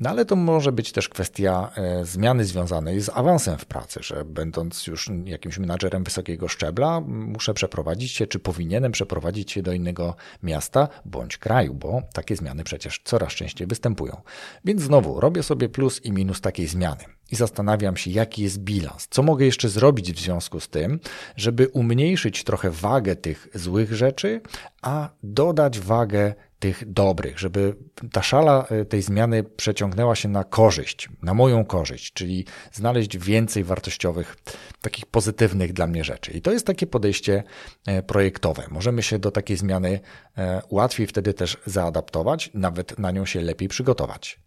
No 0.00 0.10
ale 0.10 0.24
to 0.24 0.36
może 0.36 0.72
być 0.72 0.92
też 0.92 1.08
kwestia 1.08 1.70
e, 1.76 2.04
zmiany 2.04 2.44
związanej 2.44 3.00
z 3.00 3.08
awansem 3.08 3.58
w 3.58 3.66
pracy, 3.66 4.00
że 4.02 4.24
będąc 4.24 4.86
już 4.86 5.10
jakimś 5.24 5.58
menadżerem 5.58 6.04
wysokiego 6.04 6.48
szczebla, 6.48 7.00
muszę 7.06 7.54
przeprowadzić 7.54 8.12
się, 8.12 8.26
czy 8.26 8.38
powinienem 8.38 8.92
przeprowadzić 8.92 9.52
się 9.52 9.62
do 9.62 9.72
innego 9.72 10.14
miasta 10.42 10.88
bądź 11.04 11.38
kraju, 11.38 11.55
bo 11.64 12.02
takie 12.12 12.36
zmiany 12.36 12.64
przecież 12.64 13.00
coraz 13.04 13.32
częściej 13.32 13.66
występują. 13.66 14.20
Więc 14.64 14.82
znowu 14.82 15.20
robię 15.20 15.42
sobie 15.42 15.68
plus 15.68 16.04
i 16.04 16.12
minus 16.12 16.40
takiej 16.40 16.66
zmiany 16.66 17.15
i 17.30 17.36
zastanawiam 17.36 17.96
się, 17.96 18.10
jaki 18.10 18.42
jest 18.42 18.58
bilans, 18.58 19.06
co 19.10 19.22
mogę 19.22 19.44
jeszcze 19.44 19.68
zrobić 19.68 20.12
w 20.12 20.20
związku 20.20 20.60
z 20.60 20.68
tym, 20.68 21.00
żeby 21.36 21.68
umniejszyć 21.68 22.44
trochę 22.44 22.70
wagę 22.70 23.16
tych 23.16 23.48
złych 23.54 23.94
rzeczy, 23.94 24.40
a 24.82 25.10
dodać 25.22 25.80
wagę 25.80 26.34
tych 26.58 26.92
dobrych, 26.92 27.38
żeby 27.38 27.76
ta 28.12 28.22
szala 28.22 28.66
e, 28.70 28.84
tej 28.84 29.02
zmiany 29.02 29.42
przeciągnęła 29.42 30.16
się 30.16 30.28
na 30.28 30.44
korzyść, 30.44 31.08
na 31.22 31.34
moją 31.34 31.64
korzyść, 31.64 32.12
czyli 32.12 32.44
znaleźć 32.72 33.18
więcej 33.18 33.64
wartościowych, 33.64 34.36
takich 34.80 35.06
pozytywnych 35.06 35.72
dla 35.72 35.86
mnie 35.86 36.04
rzeczy. 36.04 36.32
I 36.32 36.42
to 36.42 36.52
jest 36.52 36.66
takie 36.66 36.86
podejście 36.86 37.42
e, 37.86 38.02
projektowe. 38.02 38.62
Możemy 38.70 39.02
się 39.02 39.18
do 39.18 39.30
takiej 39.30 39.56
zmiany 39.56 40.00
e, 40.38 40.62
łatwiej 40.70 41.06
wtedy 41.06 41.34
też 41.34 41.56
zaadaptować, 41.66 42.50
nawet 42.54 42.98
na 42.98 43.10
nią 43.10 43.26
się 43.26 43.40
lepiej 43.40 43.68
przygotować 43.68 44.45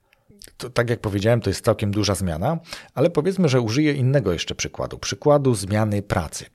to, 0.57 0.69
tak 0.69 0.89
jak 0.89 0.99
powiedziałem, 0.99 1.41
to 1.41 1.49
jest 1.49 1.65
całkiem 1.65 1.91
duża 1.91 2.15
zmiana, 2.15 2.59
ale 2.93 3.09
powiedzmy, 3.09 3.49
że 3.49 3.61
użyję 3.61 3.93
innego 3.93 4.33
jeszcze 4.33 4.55
przykładu 4.55 4.97
przykładu 4.97 5.55
zmiany 5.55 6.01
pracy. 6.01 6.45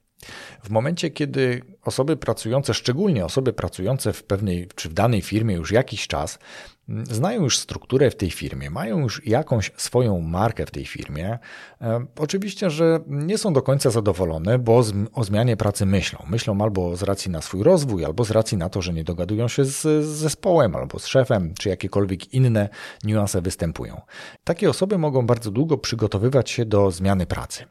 W 0.63 0.71
momencie, 0.71 1.11
kiedy 1.11 1.63
osoby 1.83 2.17
pracujące, 2.17 2.75
szczególnie 2.75 3.25
osoby 3.25 3.53
pracujące 3.53 4.13
w 4.13 4.25
pewnej 4.25 4.69
czy 4.75 4.89
w 4.89 4.93
danej 4.95 5.23
firmie 5.23 5.55
już 5.55 5.73
jakiś 5.73 6.07
czas, 6.07 6.39
znają 6.89 7.43
już 7.43 7.59
strukturę 7.59 8.11
w 8.11 8.17
tej 8.17 8.31
firmie, 8.31 8.71
mają 8.71 8.99
już 8.99 9.27
jakąś 9.27 9.73
swoją 9.77 10.21
markę 10.21 10.67
w 10.67 10.71
tej 10.71 10.87
firmie. 10.87 11.39
E, 11.81 12.07
oczywiście, 12.19 12.71
że 12.71 13.01
nie 13.07 13.39
są 13.39 13.53
do 13.53 13.63
końca 13.63 13.91
zadowolone, 13.91 14.59
bo 14.59 14.83
o 15.13 15.25
zmianie 15.25 15.57
pracy 15.57 15.87
myślą. 15.87 16.19
Myślą 16.29 16.61
albo 16.63 16.97
z 16.97 17.03
racji 17.03 17.31
na 17.31 17.43
swój 17.43 17.63
rozwój, 17.63 18.05
albo 18.05 18.25
z 18.25 18.31
racji 18.31 18.59
na 18.59 18.69
to, 18.69 18.83
że 18.83 18.93
nie 18.93 19.05
dogadują 19.05 19.49
się 19.49 19.65
z 19.65 20.05
zespołem, 20.05 20.77
albo 20.77 20.99
z 20.99 21.07
szefem, 21.07 21.55
czy 21.59 21.69
jakiekolwiek 21.69 22.35
inne 22.35 22.69
niuanse 23.05 23.43
występują. 23.43 24.01
Takie 24.45 24.71
osoby 24.71 24.99
mogą 24.99 25.27
bardzo 25.27 25.51
długo 25.51 25.79
przygotowywać 25.79 26.51
się 26.51 26.65
do 26.65 26.91
zmiany 26.91 27.27
pracy. 27.27 27.65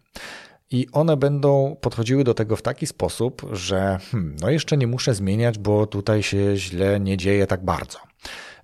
I 0.71 0.87
one 0.91 1.17
będą 1.17 1.77
podchodziły 1.81 2.23
do 2.23 2.33
tego 2.33 2.55
w 2.55 2.61
taki 2.61 2.87
sposób, 2.87 3.41
że 3.51 3.99
hmm, 4.11 4.35
no 4.41 4.49
jeszcze 4.49 4.77
nie 4.77 4.87
muszę 4.87 5.13
zmieniać, 5.13 5.57
bo 5.57 5.87
tutaj 5.87 6.23
się 6.23 6.57
źle 6.57 6.99
nie 6.99 7.17
dzieje 7.17 7.47
tak 7.47 7.65
bardzo 7.65 8.12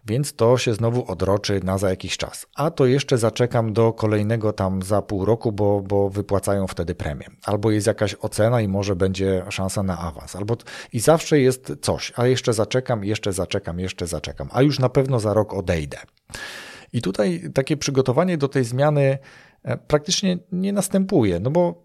więc 0.09 0.33
to 0.33 0.57
się 0.57 0.73
znowu 0.73 1.11
odroczy 1.11 1.59
na 1.63 1.77
za 1.77 1.89
jakiś 1.89 2.17
czas. 2.17 2.47
A 2.55 2.71
to 2.71 2.85
jeszcze 2.85 3.17
zaczekam 3.17 3.73
do 3.73 3.93
kolejnego 3.93 4.53
tam 4.53 4.81
za 4.81 5.01
pół 5.01 5.25
roku, 5.25 5.51
bo, 5.51 5.81
bo 5.81 6.09
wypłacają 6.09 6.67
wtedy 6.67 6.95
premię. 6.95 7.25
Albo 7.45 7.71
jest 7.71 7.87
jakaś 7.87 8.15
ocena 8.21 8.61
i 8.61 8.67
może 8.67 8.95
będzie 8.95 9.45
szansa 9.49 9.83
na 9.83 9.99
awans. 9.99 10.35
Albo 10.35 10.57
i 10.93 10.99
zawsze 10.99 11.39
jest 11.39 11.73
coś, 11.81 12.13
a 12.15 12.27
jeszcze 12.27 12.53
zaczekam, 12.53 13.03
jeszcze 13.03 13.33
zaczekam, 13.33 13.79
jeszcze 13.79 14.07
zaczekam, 14.07 14.49
a 14.51 14.61
już 14.61 14.79
na 14.79 14.89
pewno 14.89 15.19
za 15.19 15.33
rok 15.33 15.53
odejdę. 15.53 15.97
I 16.93 17.01
tutaj 17.01 17.41
takie 17.53 17.77
przygotowanie 17.77 18.37
do 18.37 18.47
tej 18.47 18.63
zmiany 18.63 19.17
praktycznie 19.87 20.37
nie 20.51 20.73
następuje, 20.73 21.39
no 21.39 21.51
bo 21.51 21.83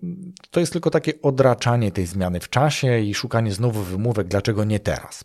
to 0.51 0.61
jest 0.61 0.73
tylko 0.73 0.91
takie 0.91 1.23
odraczanie 1.23 1.93
tej 1.93 2.07
zmiany 2.07 2.41
w 2.41 2.51
czasie 2.51 3.01
i 3.01 3.15
szukanie 3.15 3.53
znowu 3.53 3.83
wymówek, 3.83 4.29
dlaczego 4.29 4.65
nie 4.65 4.81
teraz. 4.81 5.25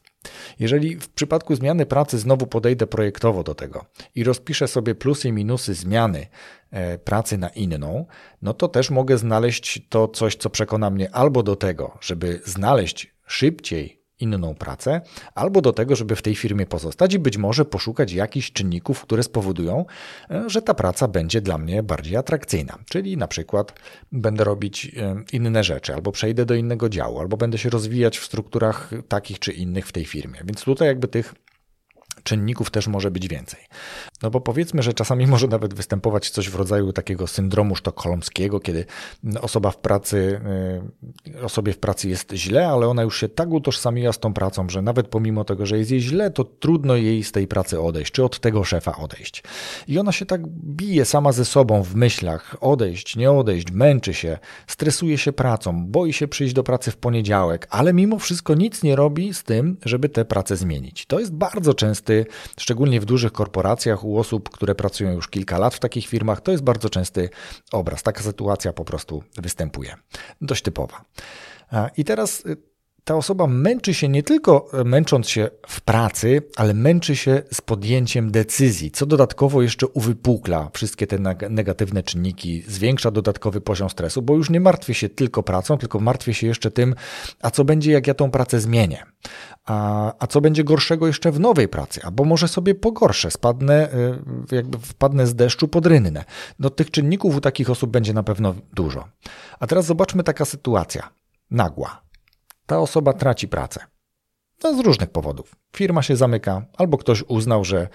Jeżeli 0.60 0.96
w 0.96 1.10
przypadku 1.10 1.56
zmiany 1.56 1.86
pracy 1.86 2.20
znowu 2.20 2.48
podejdę 2.48 2.88
projektowo 2.88 3.44
do 3.44 3.56
tego 3.56 3.86
i 4.16 4.24
rozpiszę 4.24 4.68
sobie 4.68 4.96
plusy 4.96 5.28
i 5.28 5.32
minusy 5.32 5.74
zmiany 5.74 6.28
e, 6.72 6.98
pracy 6.98 7.38
na 7.38 7.50
inną, 7.50 8.06
no 8.42 8.54
to 8.54 8.68
też 8.68 8.90
mogę 8.90 9.18
znaleźć 9.18 9.82
to 9.90 10.08
coś, 10.08 10.36
co 10.36 10.50
przekona 10.50 10.90
mnie 10.90 11.16
albo 11.16 11.44
do 11.44 11.56
tego, 11.56 11.98
żeby 12.02 12.42
znaleźć 12.46 13.14
szybciej 13.26 13.99
inną 14.20 14.56
pracę, 14.56 15.02
albo 15.36 15.62
do 15.62 15.74
tego, 15.74 15.96
żeby 15.96 16.16
w 16.16 16.22
tej 16.22 16.36
firmie 16.36 16.66
pozostać 16.66 17.14
i 17.14 17.20
być 17.20 17.38
może 17.38 17.66
poszukać 17.66 18.12
jakichś 18.12 18.52
czynników, 18.52 19.02
które 19.02 19.24
spowodują, 19.24 19.86
e, 20.30 20.50
że 20.50 20.62
ta 20.62 20.74
praca 20.74 21.08
będzie 21.08 21.42
dla 21.42 21.58
mnie 21.58 21.84
bardziej 21.84 22.18
atrakcyjna. 22.18 22.78
Czyli 22.90 23.18
na 23.18 23.28
przykład 23.28 23.74
będę 24.12 24.44
robić 24.44 24.92
e, 24.98 25.24
inne 25.34 25.64
rzeczy, 25.64 25.94
albo 25.94 26.12
przejdę 26.12 26.46
do 26.46 26.56
innego 26.56 26.90
działu, 26.90 27.20
albo 27.20 27.38
będę 27.38 27.58
się 27.58 27.70
rozwijać 27.70 28.18
w 28.18 28.26
strukturach 28.26 28.92
takich 29.08 29.40
czy 29.40 29.52
innych 29.52 29.88
w 29.88 29.92
tej 29.92 30.06
firmie. 30.06 30.40
Więc 30.46 30.64
tutaj 30.64 30.88
jakby 30.88 31.08
tych 31.08 31.36
czynników 32.24 32.72
też 32.72 32.88
może 32.88 33.12
być 33.12 33.28
więcej. 33.28 33.60
No 34.24 34.30
bo 34.32 34.42
powiedzmy, 34.42 34.84
że 34.84 34.94
czasami 34.94 35.28
może 35.34 35.48
nawet 35.48 35.74
występować 35.74 36.30
coś 36.30 36.50
w 36.50 36.56
rodzaju 36.56 36.94
takiego 36.94 37.28
syndromu 37.28 37.76
sztokholmskiego, 37.76 38.60
kiedy 38.60 38.86
osoba 39.42 39.72
w 39.72 39.78
pracy, 39.78 40.42
y, 41.28 41.44
osobie 41.44 41.74
w 41.74 41.80
pracy 41.80 42.10
jest 42.10 42.34
źle, 42.34 42.68
ale 42.68 42.88
ona 42.88 43.04
już 43.04 43.20
się 43.20 43.30
tak 43.30 43.50
utożsamiła 43.50 44.14
z 44.14 44.20
tą 44.20 44.34
pracą, 44.34 44.70
że 44.70 44.82
nawet 44.82 45.08
pomimo 45.08 45.44
tego, 45.44 45.66
że 45.66 45.78
jest 45.78 45.92
jej 45.92 46.02
źle, 46.02 46.32
to 46.32 46.44
trudno 46.44 46.96
jej 46.96 47.24
z 47.24 47.32
tej 47.32 47.48
pracy 47.48 47.82
odejść, 47.82 48.12
czy 48.12 48.24
od 48.24 48.40
tego 48.40 48.64
szefa 48.64 48.98
odejść. 48.98 49.44
I 49.88 50.00
ona 50.00 50.12
się 50.12 50.26
tak 50.26 50.48
bije 50.48 51.06
sama 51.06 51.32
ze 51.32 51.46
sobą 51.46 51.84
w 51.84 51.96
myślach, 51.96 52.56
odejść, 52.62 53.16
nie 53.16 53.32
odejść, 53.32 53.72
męczy 53.72 54.14
się, 54.14 54.38
stresuje 54.68 55.18
się 55.18 55.34
pracą, 55.34 55.86
boi 55.86 56.14
się 56.14 56.28
przyjść 56.28 56.54
do 56.54 56.64
pracy 56.64 56.92
w 56.92 56.98
poniedziałek, 56.98 57.68
ale 57.70 57.94
mimo 57.94 58.20
wszystko 58.20 58.54
nic 58.56 58.84
nie 58.84 58.96
robi 58.96 59.34
z 59.34 59.44
tym, 59.44 59.78
żeby 59.86 60.10
tę 60.10 60.26
pracę 60.26 60.56
zmienić. 60.56 61.06
To 61.06 61.20
jest 61.20 61.34
bardzo 61.34 61.74
częsty, 61.74 62.26
szczególnie 62.58 63.02
w 63.02 63.06
dużych 63.06 63.32
korporacjach, 63.32 64.06
u 64.10 64.18
osób, 64.18 64.50
które 64.50 64.76
pracują 64.76 65.12
już 65.12 65.28
kilka 65.28 65.58
lat 65.58 65.76
w 65.76 65.80
takich 65.80 66.08
firmach, 66.08 66.42
to 66.42 66.52
jest 66.52 66.64
bardzo 66.64 66.90
częsty 66.90 67.30
obraz. 67.72 68.04
Taka 68.04 68.22
sytuacja 68.22 68.74
po 68.74 68.86
prostu 68.86 69.24
występuje. 69.38 69.96
Dość 70.42 70.64
typowa. 70.64 71.06
I 71.98 72.06
teraz 72.06 72.46
y, 72.46 72.58
ta 73.10 73.16
osoba 73.16 73.48
męczy 73.48 73.94
się 73.94 74.10
nie 74.10 74.24
tylko 74.24 74.68
e, 74.74 74.84
męcząc 74.84 75.30
się 75.30 75.50
w 75.68 75.82
pracy, 75.82 76.42
ale 76.56 76.74
męczy 76.74 77.16
się 77.16 77.42
z 77.54 77.62
podjęciem 77.62 78.32
decyzji, 78.32 78.92
co 78.92 79.06
dodatkowo 79.06 79.62
jeszcze 79.62 79.88
uwypukla 79.88 80.70
wszystkie 80.74 81.08
te 81.08 81.20
negatywne 81.50 82.04
czynniki, 82.04 82.64
zwiększa 82.68 83.12
dodatkowy 83.12 83.62
poziom 83.62 83.90
stresu, 83.90 84.22
bo 84.22 84.36
już 84.36 84.50
nie 84.50 84.60
martwię 84.60 84.94
się 84.94 85.10
tylko 85.10 85.44
pracą, 85.44 85.78
tylko 85.78 86.00
martwię 86.00 86.34
się 86.34 86.48
jeszcze 86.48 86.72
tym, 86.72 86.96
a 87.42 87.52
co 87.52 87.66
będzie, 87.66 87.92
jak 87.92 88.08
ja 88.08 88.14
tą 88.14 88.32
pracę 88.32 88.60
zmienię. 88.60 89.04
A, 89.66 90.14
a 90.20 90.28
co 90.28 90.42
będzie 90.42 90.64
gorszego 90.64 91.08
jeszcze 91.08 91.32
w 91.32 91.40
nowej 91.40 91.68
pracy, 91.68 92.02
albo 92.04 92.26
może 92.26 92.48
sobie 92.48 92.76
pogorszę, 92.76 93.32
spadnę, 93.32 93.92
e, 93.94 94.20
jakby 94.52 94.78
wpadnę 94.78 95.28
z 95.28 95.36
deszczu 95.36 95.68
pod 95.68 95.86
rynnę. 95.86 96.26
No 96.60 96.70
tych 96.70 96.92
czynników 96.92 97.36
u 97.36 97.42
takich 97.42 97.70
osób 97.70 97.92
będzie 97.92 98.14
na 98.14 98.24
pewno 98.24 98.56
dużo. 98.74 99.08
A 99.60 99.68
teraz 99.68 99.86
zobaczmy 99.86 100.24
taka 100.24 100.46
sytuacja. 100.46 101.10
Nagła 101.52 102.09
ta 102.70 102.80
osoba 102.80 103.14
traci 103.14 103.48
pracę. 103.48 103.80
No, 104.64 104.76
z 104.76 104.80
różnych 104.80 105.10
powodów. 105.10 105.56
Firma 105.76 106.02
się 106.02 106.16
zamyka, 106.16 106.66
albo 106.78 106.98
ktoś 106.98 107.24
uznał, 107.28 107.66
że 107.66 107.88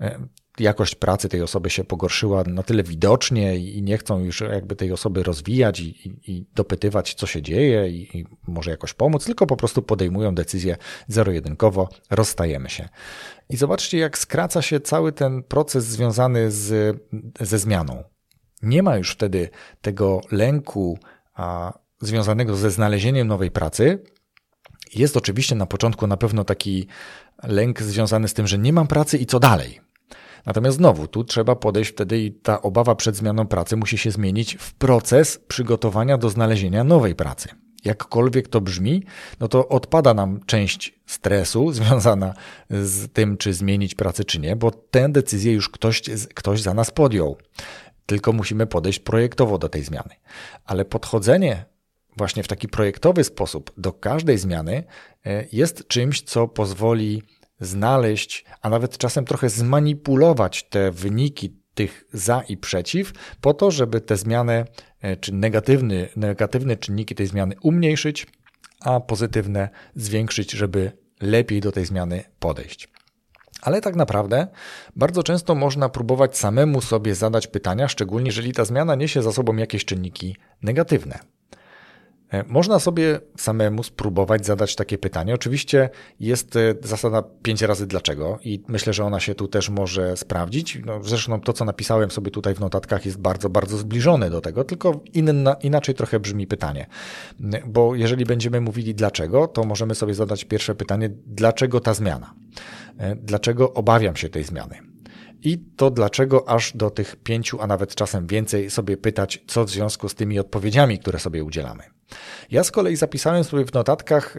e, 0.00 0.18
jakość 0.58 0.94
pracy 0.94 1.28
tej 1.28 1.42
osoby 1.42 1.70
się 1.70 1.84
pogorszyła 1.84 2.44
na 2.44 2.62
tyle 2.62 2.82
widocznie 2.82 3.56
i 3.56 3.82
nie 3.82 3.98
chcą 3.98 4.18
już 4.18 4.40
jakby 4.40 4.76
tej 4.76 4.92
osoby 4.92 5.22
rozwijać 5.22 5.80
i, 5.80 6.08
i, 6.08 6.30
i 6.32 6.46
dopytywać, 6.54 7.14
co 7.14 7.26
się 7.26 7.42
dzieje 7.42 7.88
i, 7.88 8.18
i, 8.18 8.26
może 8.46 8.70
jakoś 8.70 8.94
pomóc, 8.94 9.24
tylko 9.24 9.46
po 9.46 9.56
prostu 9.56 9.82
podejmują 9.82 10.34
decyzję 10.34 10.76
zero-jedynkowo, 11.08 11.88
rozstajemy 12.10 12.70
się. 12.70 12.88
I 13.50 13.56
zobaczcie, 13.56 13.98
jak 13.98 14.18
skraca 14.18 14.62
się 14.62 14.80
cały 14.80 15.12
ten 15.12 15.42
proces 15.42 15.84
związany 15.84 16.50
z, 16.50 16.96
ze 17.40 17.58
zmianą. 17.58 18.04
Nie 18.62 18.82
ma 18.82 18.96
już 18.96 19.12
wtedy 19.12 19.48
tego 19.80 20.20
lęku 20.30 20.98
a, 21.34 21.72
związanego 22.06 22.56
ze 22.56 22.70
znalezieniem 22.70 23.28
nowej 23.28 23.50
pracy, 23.50 24.02
jest 24.94 25.16
oczywiście 25.16 25.54
na 25.54 25.66
początku 25.66 26.06
na 26.06 26.16
pewno 26.16 26.44
taki 26.44 26.86
lęk 27.42 27.82
związany 27.82 28.28
z 28.28 28.34
tym, 28.34 28.46
że 28.46 28.58
nie 28.58 28.72
mam 28.72 28.86
pracy 28.86 29.18
i 29.18 29.26
co 29.26 29.40
dalej. 29.40 29.80
Natomiast 30.46 30.76
znowu, 30.76 31.06
tu 31.06 31.24
trzeba 31.24 31.56
podejść 31.56 31.90
wtedy 31.90 32.18
i 32.18 32.32
ta 32.32 32.62
obawa 32.62 32.94
przed 32.94 33.16
zmianą 33.16 33.46
pracy 33.46 33.76
musi 33.76 33.98
się 33.98 34.10
zmienić 34.10 34.56
w 34.60 34.74
proces 34.74 35.38
przygotowania 35.48 36.18
do 36.18 36.30
znalezienia 36.30 36.84
nowej 36.84 37.14
pracy. 37.14 37.48
Jakkolwiek 37.84 38.48
to 38.48 38.60
brzmi, 38.60 39.02
no 39.40 39.48
to 39.48 39.68
odpada 39.68 40.14
nam 40.14 40.40
część 40.46 40.94
stresu 41.06 41.72
związana 41.72 42.34
z 42.70 43.12
tym, 43.12 43.36
czy 43.36 43.52
zmienić 43.54 43.94
pracę, 43.94 44.24
czy 44.24 44.40
nie, 44.40 44.56
bo 44.56 44.70
tę 44.70 45.08
decyzję 45.08 45.52
już 45.52 45.68
ktoś, 45.68 46.02
ktoś 46.34 46.62
za 46.62 46.74
nas 46.74 46.90
podjął. 46.90 47.36
Tylko 48.06 48.32
musimy 48.32 48.66
podejść 48.66 48.98
projektowo 48.98 49.58
do 49.58 49.68
tej 49.68 49.82
zmiany. 49.84 50.14
Ale 50.64 50.84
podchodzenie 50.84 51.64
właśnie 52.16 52.42
w 52.42 52.48
taki 52.48 52.68
projektowy 52.68 53.24
sposób 53.24 53.72
do 53.76 53.92
każdej 53.92 54.38
zmiany 54.38 54.84
e, 55.26 55.46
jest 55.52 55.88
czymś, 55.88 56.22
co 56.22 56.48
pozwoli 56.48 57.22
znaleźć, 57.60 58.44
a 58.62 58.68
nawet 58.68 58.98
czasem 58.98 59.24
trochę 59.24 59.48
zmanipulować 59.48 60.68
te 60.68 60.90
wyniki 60.90 61.56
tych 61.74 62.04
za 62.12 62.42
i 62.48 62.56
przeciw, 62.56 63.12
po 63.40 63.54
to, 63.54 63.70
żeby 63.70 64.00
te 64.00 64.16
zmiany, 64.16 64.64
e, 65.00 65.16
czy 65.16 65.34
negatywne, 65.34 66.08
negatywne 66.16 66.76
czynniki 66.76 67.14
tej 67.14 67.26
zmiany 67.26 67.54
umniejszyć, 67.62 68.26
a 68.80 69.00
pozytywne 69.00 69.68
zwiększyć, 69.94 70.52
żeby 70.52 70.92
lepiej 71.20 71.60
do 71.60 71.72
tej 71.72 71.84
zmiany 71.84 72.24
podejść. 72.38 72.88
Ale 73.62 73.80
tak 73.80 73.96
naprawdę 73.96 74.46
bardzo 74.96 75.22
często 75.22 75.54
można 75.54 75.88
próbować 75.88 76.38
samemu 76.38 76.80
sobie 76.80 77.14
zadać 77.14 77.46
pytania, 77.46 77.88
szczególnie 77.88 78.26
jeżeli 78.26 78.52
ta 78.52 78.64
zmiana 78.64 78.94
niesie 78.94 79.22
za 79.22 79.32
sobą 79.32 79.56
jakieś 79.56 79.84
czynniki 79.84 80.36
negatywne. 80.62 81.33
E, 82.34 82.44
można 82.48 82.78
sobie 82.78 83.20
samemu 83.36 83.82
spróbować 83.82 84.46
zadać 84.46 84.76
takie 84.76 84.98
pytanie. 84.98 85.34
Oczywiście 85.34 85.90
jest 86.20 86.56
e, 86.56 86.74
zasada 86.82 87.22
pięć 87.42 87.62
razy 87.62 87.86
dlaczego 87.86 88.38
i 88.44 88.62
myślę, 88.68 88.92
że 88.92 89.04
ona 89.04 89.20
się 89.20 89.34
tu 89.34 89.48
też 89.48 89.70
może 89.70 90.16
sprawdzić. 90.16 90.78
No, 90.86 91.04
zresztą 91.04 91.40
to, 91.40 91.52
co 91.52 91.64
napisałem 91.64 92.10
sobie 92.10 92.30
tutaj 92.30 92.54
w 92.54 92.60
notatkach 92.60 93.06
jest 93.06 93.18
bardzo, 93.18 93.50
bardzo 93.50 93.76
zbliżone 93.76 94.30
do 94.30 94.40
tego, 94.40 94.64
tylko 94.64 95.00
inna, 95.12 95.54
inaczej 95.54 95.94
trochę 95.94 96.20
brzmi 96.20 96.46
pytanie. 96.46 96.86
Bo 97.66 97.94
jeżeli 97.94 98.24
będziemy 98.24 98.60
mówili 98.60 98.94
dlaczego, 98.94 99.48
to 99.48 99.64
możemy 99.64 99.94
sobie 99.94 100.14
zadać 100.14 100.44
pierwsze 100.44 100.74
pytanie, 100.74 101.10
dlaczego 101.26 101.80
ta 101.80 101.94
zmiana? 101.94 102.34
E, 102.98 103.16
dlaczego 103.16 103.74
obawiam 103.74 104.16
się 104.16 104.28
tej 104.28 104.44
zmiany? 104.44 104.93
I 105.44 105.58
to 105.76 105.90
dlaczego 105.90 106.48
aż 106.48 106.76
do 106.76 106.90
tych 106.90 107.16
pięciu, 107.16 107.60
a 107.60 107.66
nawet 107.66 107.94
czasem 107.94 108.26
więcej 108.26 108.70
sobie 108.70 108.96
pytać, 108.96 109.44
co 109.46 109.64
w 109.64 109.70
związku 109.70 110.08
z 110.08 110.14
tymi 110.14 110.38
odpowiedziami, 110.38 110.98
które 110.98 111.18
sobie 111.18 111.44
udzielamy. 111.44 111.82
Ja 112.50 112.64
z 112.64 112.70
kolei 112.70 112.96
zapisałem 112.96 113.44
sobie 113.44 113.64
w 113.64 113.72
notatkach 113.72 114.36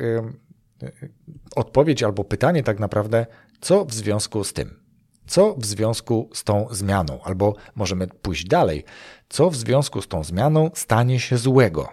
odpowiedź 1.56 2.04
albo 2.04 2.24
pytanie 2.24 2.64
tak 2.64 2.80
naprawdę, 2.80 3.26
co 3.62 3.86
w 3.86 3.94
związku 3.94 4.44
z 4.44 4.54
tym? 4.54 4.86
Co 5.28 5.56
w 5.58 5.66
związku 5.66 6.30
z 6.34 6.44
tą 6.44 6.68
zmianą? 6.72 7.20
Albo 7.24 7.56
możemy 7.76 8.08
pójść 8.08 8.46
dalej. 8.46 8.84
Co 9.30 9.50
w 9.50 9.56
związku 9.56 10.02
z 10.02 10.08
tą 10.08 10.24
zmianą 10.24 10.72
stanie 10.74 11.20
się 11.20 11.38
złego? 11.38 11.90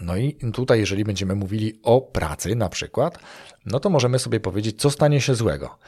No 0.00 0.16
i 0.16 0.36
tutaj, 0.52 0.80
jeżeli 0.80 1.04
będziemy 1.04 1.34
mówili 1.34 1.80
o 1.82 2.00
pracy 2.00 2.56
na 2.56 2.68
przykład, 2.68 3.18
no 3.66 3.80
to 3.80 3.90
możemy 3.90 4.18
sobie 4.18 4.40
powiedzieć, 4.40 4.80
co 4.80 4.90
stanie 4.90 5.20
się 5.20 5.34
złego. 5.34 5.78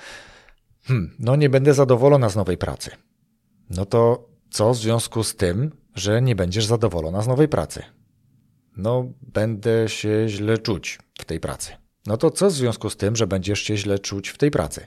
Hmm, 0.91 1.17
no 1.19 1.37
nie 1.37 1.51
będę 1.51 1.75
zadowolona 1.75 2.29
z 2.29 2.37
nowej 2.37 2.57
pracy. 2.57 2.91
No 3.71 3.87
to 3.87 4.29
co 4.51 4.73
w 4.73 4.77
związku 4.77 5.25
z 5.25 5.37
tym, 5.37 5.71
że 5.95 6.23
nie 6.23 6.37
będziesz 6.37 6.67
zadowolona 6.67 7.23
z 7.23 7.29
nowej 7.29 7.49
pracy? 7.49 7.83
no 8.77 9.13
będę 9.23 9.89
się 9.89 10.29
źle 10.29 10.59
czuć 10.59 10.99
w 11.19 11.25
tej 11.25 11.41
pracy. 11.41 11.73
No 12.07 12.17
to 12.17 12.31
co 12.31 12.51
w 12.51 12.53
związku 12.53 12.91
z 12.91 12.97
tym, 12.97 13.17
że 13.17 13.27
będziesz 13.27 13.61
się 13.61 13.77
źle 13.77 13.99
czuć 13.99 14.29
w 14.29 14.39
tej 14.39 14.51
pracy? 14.51 14.87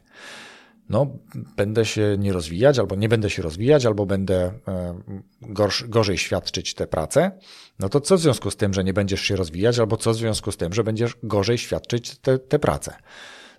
No, 0.89 1.08
będę 1.56 1.86
się 1.86 2.16
nie 2.20 2.34
rozwijać, 2.34 2.80
albo 2.80 2.96
nie 2.96 3.10
będę 3.10 3.30
się 3.30 3.42
rozwijać, 3.42 3.86
albo 3.86 4.06
będę 4.06 4.54
e, 4.68 5.02
gorsz, 5.42 5.84
gorzej 5.88 6.18
świadczyć 6.18 6.74
tę 6.74 6.88
pracę. 6.88 7.32
No 7.80 7.89
to 7.89 8.02
co 8.02 8.18
w 8.18 8.20
związku 8.20 8.52
z 8.52 8.56
tym, 8.56 8.74
że 8.74 8.84
nie 8.84 8.94
będziesz 8.94 9.22
się 9.22 9.36
rozwijać, 9.36 9.80
albo 9.80 9.98
co 9.98 10.12
w 10.12 10.16
związku 10.16 10.52
z 10.52 10.58
tym, 10.58 10.74
że 10.74 10.84
będziesz 10.84 11.18
gorzej 11.24 11.58
świadczyć 11.58 12.20
tę 12.50 12.60
pracę? 12.60 12.96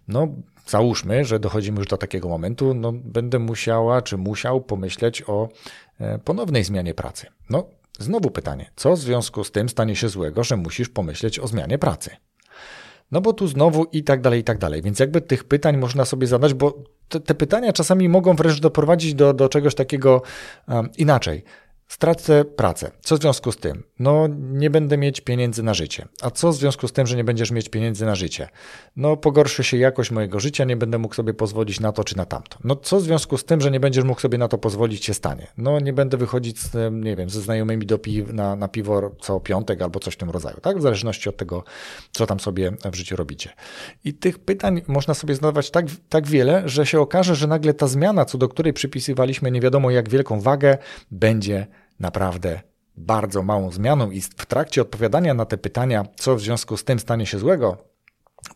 No, 0.08 0.28
załóżmy, 0.66 1.24
że 1.24 1.40
dochodzimy 1.40 1.78
już 1.78 1.86
do 1.86 1.96
takiego 1.96 2.28
momentu, 2.28 2.74
no 2.74 2.92
będę 2.92 3.38
musiała, 3.38 4.02
czy 4.02 4.16
musiał 4.16 4.60
pomyśleć 4.60 5.22
o 5.26 5.48
e, 6.00 6.18
ponownej 6.18 6.64
zmianie 6.64 6.94
pracy. 6.94 7.26
No, 7.50 7.64
Znowu 7.98 8.30
pytanie, 8.30 8.70
co 8.76 8.96
w 8.96 8.98
związku 8.98 9.44
z 9.44 9.50
tym 9.50 9.68
stanie 9.68 9.96
się 9.96 10.08
złego, 10.08 10.44
że 10.44 10.56
musisz 10.56 10.88
pomyśleć 10.88 11.38
o 11.38 11.46
zmianie 11.46 11.78
pracy? 11.78 12.10
No 13.12 13.20
bo 13.20 13.32
tu 13.32 13.46
znowu 13.46 13.84
i 13.92 14.04
tak 14.04 14.20
dalej, 14.20 14.40
i 14.40 14.44
tak 14.44 14.58
dalej. 14.58 14.82
Więc 14.82 14.98
jakby 14.98 15.20
tych 15.20 15.44
pytań 15.44 15.76
można 15.76 16.04
sobie 16.04 16.26
zadać, 16.26 16.54
bo 16.54 16.74
te, 17.08 17.20
te 17.20 17.34
pytania 17.34 17.72
czasami 17.72 18.08
mogą 18.08 18.36
wręcz 18.36 18.60
doprowadzić 18.60 19.14
do, 19.14 19.32
do 19.32 19.48
czegoś 19.48 19.74
takiego 19.74 20.22
um, 20.68 20.88
inaczej. 20.98 21.44
Stracę 21.88 22.44
pracę. 22.44 22.90
Co 23.00 23.16
w 23.16 23.20
związku 23.20 23.52
z 23.52 23.56
tym? 23.56 23.82
No, 23.98 24.28
nie 24.38 24.70
będę 24.70 24.98
mieć 24.98 25.20
pieniędzy 25.20 25.62
na 25.62 25.74
życie. 25.74 26.08
A 26.22 26.30
co 26.30 26.52
w 26.52 26.56
związku 26.56 26.88
z 26.88 26.92
tym, 26.92 27.06
że 27.06 27.16
nie 27.16 27.24
będziesz 27.24 27.50
mieć 27.50 27.68
pieniędzy 27.68 28.06
na 28.06 28.14
życie? 28.14 28.48
No, 28.96 29.16
pogorszy 29.16 29.64
się 29.64 29.76
jakość 29.76 30.10
mojego 30.10 30.40
życia, 30.40 30.64
nie 30.64 30.76
będę 30.76 30.98
mógł 30.98 31.14
sobie 31.14 31.34
pozwolić 31.34 31.80
na 31.80 31.92
to 31.92 32.04
czy 32.04 32.16
na 32.16 32.24
tamto. 32.24 32.58
No, 32.64 32.76
co 32.76 32.96
w 32.96 33.02
związku 33.02 33.38
z 33.38 33.44
tym, 33.44 33.60
że 33.60 33.70
nie 33.70 33.80
będziesz 33.80 34.04
mógł 34.04 34.20
sobie 34.20 34.38
na 34.38 34.48
to 34.48 34.58
pozwolić, 34.58 35.04
się 35.04 35.14
stanie? 35.14 35.46
No, 35.58 35.80
nie 35.80 35.92
będę 35.92 36.16
wychodzić, 36.16 36.60
z, 36.60 36.92
nie 37.04 37.16
wiem, 37.16 37.30
ze 37.30 37.40
znajomymi 37.40 37.86
do 37.86 37.98
pi 37.98 38.24
na, 38.32 38.56
na 38.56 38.68
piwo 38.68 39.10
co 39.20 39.40
piątek 39.40 39.82
albo 39.82 40.00
coś 40.00 40.14
w 40.14 40.16
tym 40.16 40.30
rodzaju, 40.30 40.60
tak? 40.60 40.78
W 40.78 40.82
zależności 40.82 41.28
od 41.28 41.36
tego, 41.36 41.64
co 42.12 42.26
tam 42.26 42.40
sobie 42.40 42.72
w 42.92 42.94
życiu 42.94 43.16
robicie. 43.16 43.50
I 44.04 44.14
tych 44.14 44.38
pytań 44.38 44.82
można 44.86 45.14
sobie 45.14 45.34
zadawać 45.34 45.70
tak, 45.70 45.86
tak 46.08 46.26
wiele, 46.26 46.68
że 46.68 46.86
się 46.86 47.00
okaże, 47.00 47.34
że 47.34 47.46
nagle 47.46 47.74
ta 47.74 47.86
zmiana, 47.86 48.24
co 48.24 48.38
do 48.38 48.48
której 48.48 48.72
przypisywaliśmy 48.72 49.50
nie 49.50 49.60
wiadomo 49.60 49.90
jak 49.90 50.08
wielką 50.08 50.40
wagę, 50.40 50.78
będzie 51.10 51.66
naprawdę 52.00 52.73
bardzo 52.96 53.42
małą 53.42 53.70
zmianą 53.70 54.10
i 54.10 54.20
w 54.20 54.46
trakcie 54.46 54.82
odpowiadania 54.82 55.34
na 55.34 55.44
te 55.44 55.58
pytania, 55.58 56.06
co 56.16 56.36
w 56.36 56.40
związku 56.40 56.76
z 56.76 56.84
tym 56.84 56.98
stanie 56.98 57.26
się 57.26 57.38
złego, 57.38 57.94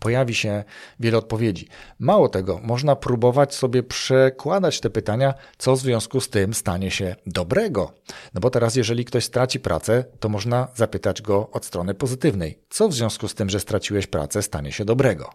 pojawi 0.00 0.34
się 0.34 0.64
wiele 1.00 1.18
odpowiedzi. 1.18 1.68
Mało 1.98 2.28
tego, 2.28 2.60
można 2.62 2.96
próbować 2.96 3.54
sobie 3.54 3.82
przekładać 3.82 4.80
te 4.80 4.90
pytania, 4.90 5.34
co 5.58 5.76
w 5.76 5.78
związku 5.78 6.20
z 6.20 6.28
tym 6.28 6.54
stanie 6.54 6.90
się 6.90 7.16
dobrego. 7.26 7.92
No 8.34 8.40
bo 8.40 8.50
teraz, 8.50 8.76
jeżeli 8.76 9.04
ktoś 9.04 9.24
straci 9.24 9.60
pracę, 9.60 10.04
to 10.20 10.28
można 10.28 10.68
zapytać 10.74 11.22
go 11.22 11.50
od 11.50 11.64
strony 11.64 11.94
pozytywnej. 11.94 12.62
Co 12.68 12.88
w 12.88 12.94
związku 12.94 13.28
z 13.28 13.34
tym, 13.34 13.50
że 13.50 13.60
straciłeś 13.60 14.06
pracę, 14.06 14.42
stanie 14.42 14.72
się 14.72 14.84
dobrego? 14.84 15.30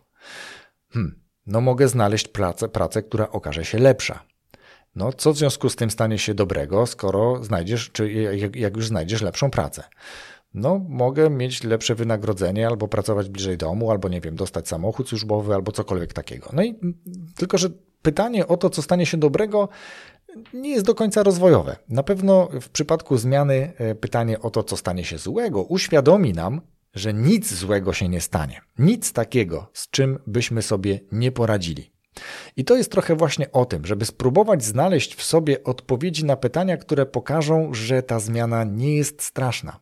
Hmm, 0.90 1.20
no 1.48 1.62
mogę 1.62 1.88
znaleźć 1.88 2.28
pracę, 2.28 2.70
pracę, 2.70 3.04
która 3.04 3.30
okaże 3.30 3.66
się 3.66 3.78
lepsza. 3.78 4.33
No, 4.96 5.14
co 5.14 5.34
w 5.34 5.38
związku 5.38 5.70
z 5.70 5.76
tym 5.76 5.92
stanie 5.92 6.18
się 6.18 6.34
dobrego, 6.34 6.86
skoro 6.86 7.44
znajdziesz, 7.44 7.92
czy 7.92 8.14
jak 8.56 8.76
już 8.76 8.88
znajdziesz 8.88 9.22
lepszą 9.22 9.52
pracę? 9.52 9.84
No, 10.54 10.82
mogę 10.90 11.30
mieć 11.30 11.64
lepsze 11.64 11.96
wynagrodzenie, 11.96 12.68
albo 12.68 12.88
pracować 12.88 13.30
bliżej 13.30 13.58
domu, 13.58 13.92
albo 13.92 14.10
nie 14.10 14.22
wiem, 14.22 14.36
dostać 14.36 14.68
samochód 14.68 15.10
służbowy, 15.10 15.54
albo 15.54 15.72
cokolwiek 15.72 16.14
takiego. 16.14 16.50
No 16.54 16.64
i 16.64 16.76
tylko, 17.36 17.58
że 17.58 17.70
pytanie 18.02 18.48
o 18.48 18.58
to, 18.58 18.70
co 18.70 18.82
stanie 18.82 19.06
się 19.06 19.18
dobrego, 19.18 19.70
nie 20.54 20.70
jest 20.70 20.86
do 20.86 20.96
końca 20.96 21.24
rozwojowe. 21.24 21.76
Na 21.90 22.04
pewno 22.04 22.50
w 22.62 22.70
przypadku 22.70 23.18
zmiany 23.18 23.74
e, 23.78 23.96
pytanie 23.96 24.40
o 24.40 24.50
to, 24.50 24.64
co 24.64 24.78
stanie 24.78 25.04
się 25.04 25.18
złego, 25.18 25.64
uświadomi 25.64 26.34
nam, 26.34 26.62
że 26.94 27.14
nic 27.14 27.54
złego 27.54 27.94
się 27.94 28.10
nie 28.10 28.22
stanie. 28.22 28.62
Nic 28.80 29.14
takiego, 29.14 29.68
z 29.74 29.90
czym 29.90 30.20
byśmy 30.28 30.62
sobie 30.62 31.00
nie 31.12 31.32
poradzili. 31.32 31.93
I 32.58 32.66
to 32.66 32.76
jest 32.76 32.92
trochę 32.92 33.16
właśnie 33.16 33.52
o 33.52 33.66
tym, 33.66 33.86
żeby 33.86 34.06
spróbować 34.06 34.64
znaleźć 34.64 35.16
w 35.16 35.24
sobie 35.24 35.64
odpowiedzi 35.64 36.26
na 36.26 36.38
pytania, 36.38 36.78
które 36.78 37.06
pokażą, 37.06 37.74
że 37.74 38.04
ta 38.04 38.20
zmiana 38.20 38.64
nie 38.64 38.96
jest 38.96 39.24
straszna. 39.24 39.80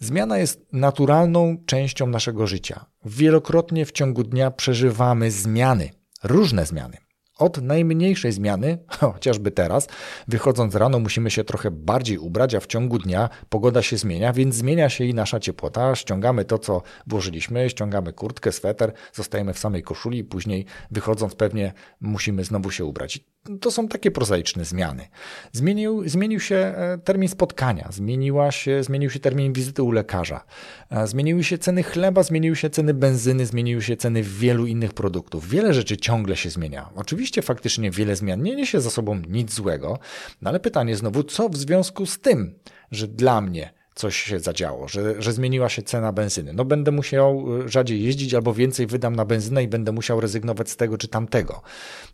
Zmiana 0.00 0.38
jest 0.38 0.72
naturalną 0.72 1.56
częścią 1.66 2.06
naszego 2.06 2.46
życia. 2.46 2.84
Wielokrotnie 3.04 3.86
w 3.86 3.92
ciągu 3.92 4.24
dnia 4.24 4.50
przeżywamy 4.50 5.30
zmiany, 5.30 5.90
różne 6.22 6.66
zmiany. 6.66 6.96
Od 7.40 7.62
najmniejszej 7.62 8.32
zmiany, 8.32 8.78
chociażby 9.00 9.50
teraz, 9.50 9.88
wychodząc 10.28 10.74
rano 10.74 10.98
musimy 10.98 11.30
się 11.30 11.44
trochę 11.44 11.70
bardziej 11.70 12.18
ubrać, 12.18 12.54
a 12.54 12.60
w 12.60 12.66
ciągu 12.66 12.98
dnia 12.98 13.28
pogoda 13.48 13.82
się 13.82 13.96
zmienia, 13.96 14.32
więc 14.32 14.54
zmienia 14.54 14.88
się 14.88 15.04
i 15.04 15.14
nasza 15.14 15.40
ciepłota. 15.40 15.94
Ściągamy 15.94 16.44
to, 16.44 16.58
co 16.58 16.82
włożyliśmy, 17.06 17.70
ściągamy 17.70 18.12
kurtkę, 18.12 18.52
sweter, 18.52 18.92
zostajemy 19.12 19.54
w 19.54 19.58
samej 19.58 19.82
koszuli 19.82 20.24
później 20.24 20.64
wychodząc 20.90 21.34
pewnie 21.34 21.72
musimy 22.00 22.44
znowu 22.44 22.70
się 22.70 22.84
ubrać. 22.84 23.20
To 23.60 23.70
są 23.70 23.88
takie 23.88 24.10
prozaiczne 24.10 24.64
zmiany. 24.64 25.08
Zmienił, 25.52 26.08
zmienił 26.08 26.40
się 26.40 26.56
e, 26.56 26.98
termin 27.04 27.28
spotkania, 27.28 27.88
zmieniła 27.92 28.50
się, 28.50 28.82
zmienił 28.82 29.10
się 29.10 29.20
termin 29.20 29.52
wizyty 29.52 29.82
u 29.82 29.92
lekarza, 29.92 30.44
e, 30.90 31.06
zmieniły 31.06 31.44
się 31.44 31.58
ceny 31.58 31.82
chleba, 31.82 32.22
zmieniły 32.22 32.56
się 32.56 32.70
ceny 32.70 32.94
benzyny, 32.94 33.46
zmieniły 33.46 33.82
się 33.82 33.96
ceny 33.96 34.22
wielu 34.22 34.66
innych 34.66 34.92
produktów. 34.92 35.48
Wiele 35.48 35.74
rzeczy 35.74 35.96
ciągle 35.96 36.36
się 36.36 36.50
zmienia. 36.50 36.90
Oczywiście 36.94 37.42
faktycznie 37.42 37.90
wiele 37.90 38.16
zmian 38.16 38.42
nie 38.42 38.56
niesie 38.56 38.80
za 38.80 38.90
sobą 38.90 39.22
nic 39.28 39.54
złego, 39.54 39.98
no 40.42 40.50
ale 40.50 40.60
pytanie 40.60 40.96
znowu, 40.96 41.22
co 41.22 41.48
w 41.48 41.56
związku 41.56 42.06
z 42.06 42.18
tym, 42.18 42.54
że 42.90 43.08
dla 43.08 43.40
mnie 43.40 43.79
coś 43.94 44.16
się 44.16 44.40
zadziało, 44.40 44.88
że, 44.88 45.22
że 45.22 45.32
zmieniła 45.32 45.68
się 45.68 45.82
cena 45.82 46.12
benzyny. 46.12 46.52
No 46.52 46.64
będę 46.64 46.90
musiał 46.90 47.60
y, 47.60 47.68
rzadziej 47.68 48.04
jeździć 48.04 48.34
albo 48.34 48.54
więcej 48.54 48.86
wydam 48.86 49.16
na 49.16 49.24
benzynę 49.24 49.62
i 49.62 49.68
będę 49.68 49.92
musiał 49.92 50.20
rezygnować 50.20 50.70
z 50.70 50.76
tego 50.76 50.98
czy 50.98 51.08
tamtego. 51.08 51.62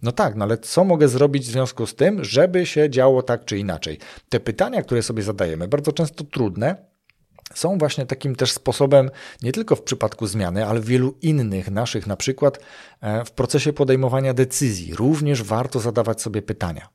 No 0.02 0.12
tak, 0.12 0.36
no 0.36 0.44
ale 0.44 0.58
co 0.58 0.84
mogę 0.84 1.08
zrobić 1.08 1.44
w 1.44 1.50
związku 1.50 1.86
z 1.86 1.94
tym, 1.94 2.24
żeby 2.24 2.66
się 2.66 2.90
działo 2.90 3.22
tak 3.22 3.44
czy 3.44 3.58
inaczej? 3.58 3.98
Te 4.28 4.40
pytania, 4.40 4.82
które 4.82 5.02
sobie 5.02 5.22
zadajemy, 5.22 5.68
bardzo 5.68 5.92
często 5.92 6.24
trudne, 6.24 6.76
są 7.54 7.78
właśnie 7.78 8.06
takim 8.06 8.36
też 8.36 8.52
sposobem, 8.52 9.10
nie 9.42 9.52
tylko 9.52 9.76
w 9.76 9.82
przypadku 9.82 10.26
zmiany, 10.26 10.66
ale 10.66 10.80
w 10.80 10.84
wielu 10.84 11.14
innych 11.22 11.70
naszych, 11.70 12.06
na 12.06 12.16
przykład 12.16 12.58
e, 13.00 13.24
w 13.24 13.30
procesie 13.30 13.72
podejmowania 13.72 14.34
decyzji, 14.34 14.94
również 14.94 15.42
warto 15.42 15.80
zadawać 15.80 16.22
sobie 16.22 16.42
pytania. 16.42 16.88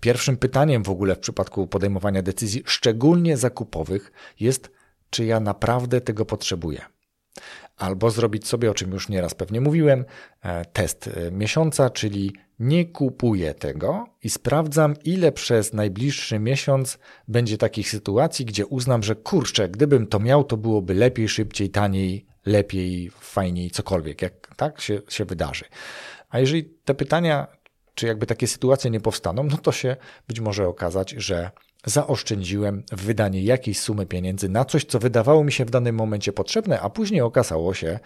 Pierwszym 0.00 0.36
pytaniem 0.36 0.82
w 0.82 0.90
ogóle 0.90 1.14
w 1.14 1.18
przypadku 1.18 1.66
podejmowania 1.66 2.22
decyzji, 2.22 2.62
szczególnie 2.66 3.36
zakupowych, 3.36 4.12
jest, 4.40 4.70
czy 5.10 5.24
ja 5.24 5.40
naprawdę 5.40 6.00
tego 6.00 6.24
potrzebuję. 6.24 6.80
Albo 7.76 8.10
zrobić 8.10 8.48
sobie, 8.48 8.70
o 8.70 8.74
czym 8.74 8.92
już 8.92 9.08
nieraz 9.08 9.34
pewnie 9.34 9.60
mówiłem, 9.60 10.04
e, 10.42 10.64
test 10.64 11.08
e, 11.08 11.30
miesiąca, 11.30 11.90
czyli 11.90 12.32
nie 12.60 12.84
kupuję 12.84 13.54
tego 13.54 14.06
i 14.22 14.30
sprawdzam, 14.30 14.94
ile 15.04 15.32
przez 15.32 15.72
najbliższy 15.72 16.38
miesiąc 16.38 16.98
będzie 17.28 17.58
takich 17.58 17.90
sytuacji, 17.90 18.44
gdzie 18.44 18.66
uznam, 18.66 19.02
że 19.02 19.16
kurczę, 19.16 19.68
gdybym 19.68 20.06
to 20.06 20.18
miał, 20.18 20.44
to 20.44 20.56
byłoby 20.56 20.94
lepiej, 20.94 21.28
szybciej, 21.28 21.70
taniej, 21.70 22.26
lepiej, 22.46 23.10
fajniej, 23.20 23.70
cokolwiek, 23.70 24.22
jak 24.22 24.54
tak 24.56 24.80
się, 24.80 25.02
się 25.08 25.24
wydarzy. 25.24 25.64
A 26.28 26.38
jeżeli 26.38 26.64
te 26.84 26.94
pytania 26.94 27.46
czy 27.94 28.06
jakby 28.06 28.26
takie 28.26 28.46
sytuacje 28.46 28.90
nie 28.90 29.00
powstaną, 29.00 29.42
no 29.42 29.56
to 29.56 29.72
się 29.72 29.96
być 30.28 30.40
może 30.40 30.68
okazać, 30.68 31.10
że 31.10 31.50
zaoszczędziłem 31.86 32.82
wydanie 32.92 33.42
jakiejś 33.42 33.80
sumy 33.80 34.06
pieniędzy 34.06 34.48
na 34.48 34.64
coś, 34.64 34.84
co 34.84 34.98
wydawało 34.98 35.44
mi 35.44 35.52
się 35.52 35.64
w 35.64 35.70
danym 35.70 35.94
momencie 35.94 36.32
potrzebne, 36.32 36.80
a 36.80 36.90
później 36.90 37.20
okazało 37.20 37.74
się, 37.74 37.98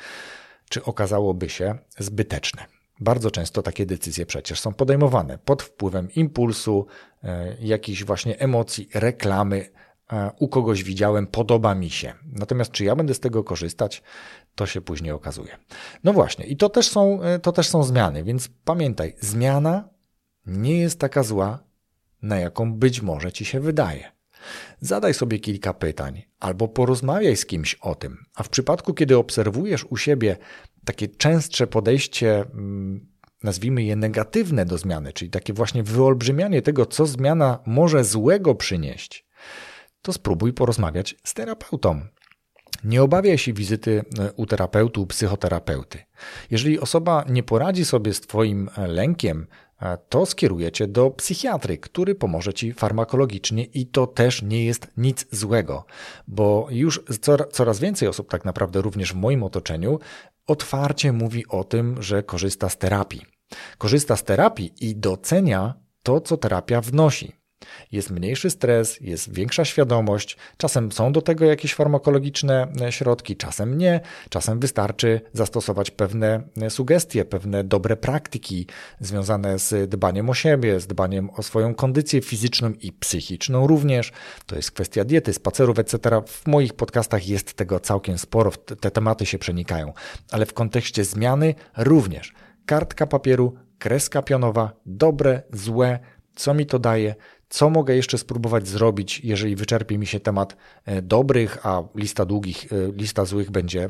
czy 0.68 0.84
okazałoby 0.84 1.48
się 1.48 1.78
zbyteczne. 1.98 2.73
Bardzo 3.00 3.30
często 3.30 3.62
takie 3.62 3.86
decyzje 3.86 4.26
przecież 4.26 4.60
są 4.60 4.74
podejmowane 4.74 5.38
pod 5.38 5.62
wpływem 5.62 6.08
impulsu, 6.16 6.86
e, 7.22 7.56
jakichś 7.60 8.04
właśnie 8.04 8.38
emocji, 8.38 8.88
reklamy. 8.94 9.70
E, 10.12 10.30
u 10.38 10.48
kogoś 10.48 10.84
widziałem, 10.84 11.26
podoba 11.26 11.74
mi 11.74 11.90
się. 11.90 12.14
Natomiast 12.32 12.70
czy 12.70 12.84
ja 12.84 12.96
będę 12.96 13.14
z 13.14 13.20
tego 13.20 13.44
korzystać, 13.44 14.02
to 14.54 14.66
się 14.66 14.80
później 14.80 15.12
okazuje. 15.12 15.58
No 16.04 16.12
właśnie, 16.12 16.46
i 16.46 16.56
to 16.56 16.68
też 16.68 16.88
są, 16.88 17.22
e, 17.22 17.38
to 17.38 17.52
też 17.52 17.68
są 17.68 17.82
zmiany, 17.82 18.24
więc 18.24 18.48
pamiętaj, 18.64 19.16
zmiana 19.20 19.88
nie 20.46 20.78
jest 20.78 21.00
taka 21.00 21.22
zła, 21.22 21.64
na 22.22 22.38
jaką 22.38 22.74
być 22.74 23.02
może 23.02 23.32
ci 23.32 23.44
się 23.44 23.60
wydaje. 23.60 24.12
Zadaj 24.80 25.14
sobie 25.14 25.38
kilka 25.38 25.74
pytań 25.74 26.22
albo 26.40 26.68
porozmawiaj 26.68 27.36
z 27.36 27.46
kimś 27.46 27.74
o 27.74 27.94
tym. 27.94 28.24
A 28.34 28.42
w 28.42 28.48
przypadku, 28.48 28.94
kiedy 28.94 29.16
obserwujesz 29.16 29.84
u 29.90 29.96
siebie 29.96 30.36
takie 30.84 31.08
częstsze 31.08 31.66
podejście, 31.66 32.40
mm, 32.40 33.06
nazwijmy 33.42 33.82
je 33.82 33.96
negatywne 33.96 34.66
do 34.66 34.78
zmiany, 34.78 35.12
czyli 35.12 35.30
takie 35.30 35.52
właśnie 35.52 35.82
wyolbrzymianie 35.82 36.62
tego, 36.62 36.86
co 36.86 37.06
zmiana 37.06 37.58
może 37.66 38.04
złego 38.04 38.54
przynieść, 38.54 39.26
to 40.02 40.12
spróbuj 40.12 40.52
porozmawiać 40.52 41.16
z 41.24 41.34
terapeutą. 41.34 42.00
Nie 42.84 43.02
obawiaj 43.02 43.38
się 43.38 43.52
wizyty 43.52 44.04
e, 44.18 44.32
u 44.32 44.46
terapeutu, 44.46 45.06
psychoterapeuty. 45.06 45.98
Jeżeli 46.50 46.80
osoba 46.80 47.24
nie 47.28 47.42
poradzi 47.42 47.84
sobie 47.84 48.14
z 48.14 48.20
Twoim 48.20 48.70
e, 48.76 48.86
lękiem, 48.86 49.46
to 50.08 50.26
skierujecie 50.26 50.86
do 50.86 51.10
psychiatry, 51.10 51.78
który 51.78 52.14
pomoże 52.14 52.54
Ci 52.54 52.72
farmakologicznie 52.72 53.64
i 53.64 53.86
to 53.86 54.06
też 54.06 54.42
nie 54.42 54.64
jest 54.64 54.86
nic 54.96 55.26
złego, 55.30 55.84
bo 56.28 56.66
już 56.70 57.02
coraz 57.52 57.78
więcej 57.78 58.08
osób, 58.08 58.30
tak 58.30 58.44
naprawdę 58.44 58.82
również 58.82 59.12
w 59.12 59.16
moim 59.16 59.42
otoczeniu, 59.42 59.98
otwarcie 60.46 61.12
mówi 61.12 61.48
o 61.48 61.64
tym, 61.64 62.02
że 62.02 62.22
korzysta 62.22 62.68
z 62.68 62.78
terapii. 62.78 63.22
Korzysta 63.78 64.16
z 64.16 64.24
terapii 64.24 64.72
i 64.80 64.96
docenia 64.96 65.74
to, 66.02 66.20
co 66.20 66.36
terapia 66.36 66.80
wnosi. 66.80 67.43
Jest 67.92 68.10
mniejszy 68.10 68.50
stres, 68.50 68.98
jest 69.00 69.34
większa 69.34 69.64
świadomość. 69.64 70.36
Czasem 70.56 70.92
są 70.92 71.12
do 71.12 71.22
tego 71.22 71.44
jakieś 71.44 71.74
farmakologiczne 71.74 72.66
e, 72.80 72.92
środki, 72.92 73.36
czasem 73.36 73.78
nie. 73.78 74.00
Czasem 74.28 74.60
wystarczy 74.60 75.20
zastosować 75.32 75.90
pewne 75.90 76.42
e, 76.62 76.70
sugestie, 76.70 77.24
pewne 77.24 77.64
dobre 77.64 77.96
praktyki 77.96 78.66
związane 79.00 79.58
z 79.58 79.90
dbaniem 79.90 80.30
o 80.30 80.34
siebie, 80.34 80.80
z 80.80 80.86
dbaniem 80.86 81.30
o 81.30 81.42
swoją 81.42 81.74
kondycję 81.74 82.20
fizyczną 82.20 82.72
i 82.80 82.92
psychiczną 82.92 83.66
również. 83.66 84.12
To 84.46 84.56
jest 84.56 84.70
kwestia 84.70 85.04
diety, 85.04 85.32
spacerów, 85.32 85.78
etc. 85.78 85.98
W 86.26 86.46
moich 86.46 86.74
podcastach 86.74 87.28
jest 87.28 87.54
tego 87.54 87.80
całkiem 87.80 88.18
sporo, 88.18 88.50
te 88.50 88.90
tematy 88.90 89.26
się 89.26 89.38
przenikają, 89.38 89.92
ale 90.30 90.46
w 90.46 90.54
kontekście 90.54 91.04
zmiany 91.04 91.54
również. 91.76 92.32
Kartka 92.66 93.06
papieru, 93.06 93.54
kreska 93.78 94.22
pionowa, 94.22 94.72
dobre, 94.86 95.42
złe, 95.52 95.98
co 96.34 96.54
mi 96.54 96.66
to 96.66 96.78
daje, 96.78 97.14
co 97.54 97.70
mogę 97.70 97.96
jeszcze 97.96 98.18
spróbować 98.18 98.68
zrobić, 98.68 99.20
jeżeli 99.24 99.56
wyczerpie 99.56 99.98
mi 99.98 100.06
się 100.06 100.20
temat 100.20 100.56
e, 100.84 101.02
dobrych, 101.02 101.66
a 101.66 101.82
lista 101.94 102.24
długich, 102.24 102.72
e, 102.72 102.92
lista 102.92 103.24
złych 103.24 103.50
będzie 103.50 103.88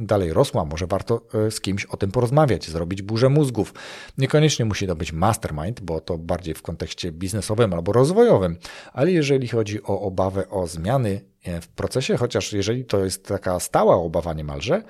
dalej 0.00 0.32
rosła. 0.32 0.64
Może 0.64 0.86
warto 0.86 1.20
e, 1.46 1.50
z 1.50 1.60
kimś 1.60 1.84
o 1.84 1.96
tym 1.96 2.10
porozmawiać, 2.10 2.68
zrobić 2.68 3.02
burzę 3.02 3.28
mózgów. 3.28 3.74
Niekoniecznie 4.18 4.64
musi 4.64 4.86
to 4.86 4.96
być 4.96 5.12
mastermind, 5.12 5.80
bo 5.80 6.00
to 6.00 6.18
bardziej 6.18 6.54
w 6.54 6.62
kontekście 6.62 7.12
biznesowym 7.12 7.72
albo 7.72 7.92
rozwojowym, 7.92 8.56
ale 8.92 9.12
jeżeli 9.12 9.48
chodzi 9.48 9.82
o 9.82 10.00
obawę 10.00 10.48
o 10.48 10.66
zmiany 10.66 11.20
w 11.60 11.68
procesie, 11.68 12.16
chociaż 12.16 12.52
jeżeli 12.52 12.84
to 12.84 13.04
jest 13.04 13.26
taka 13.26 13.60
stała 13.60 13.96
obawa 13.96 14.32
niemalże, 14.32 14.82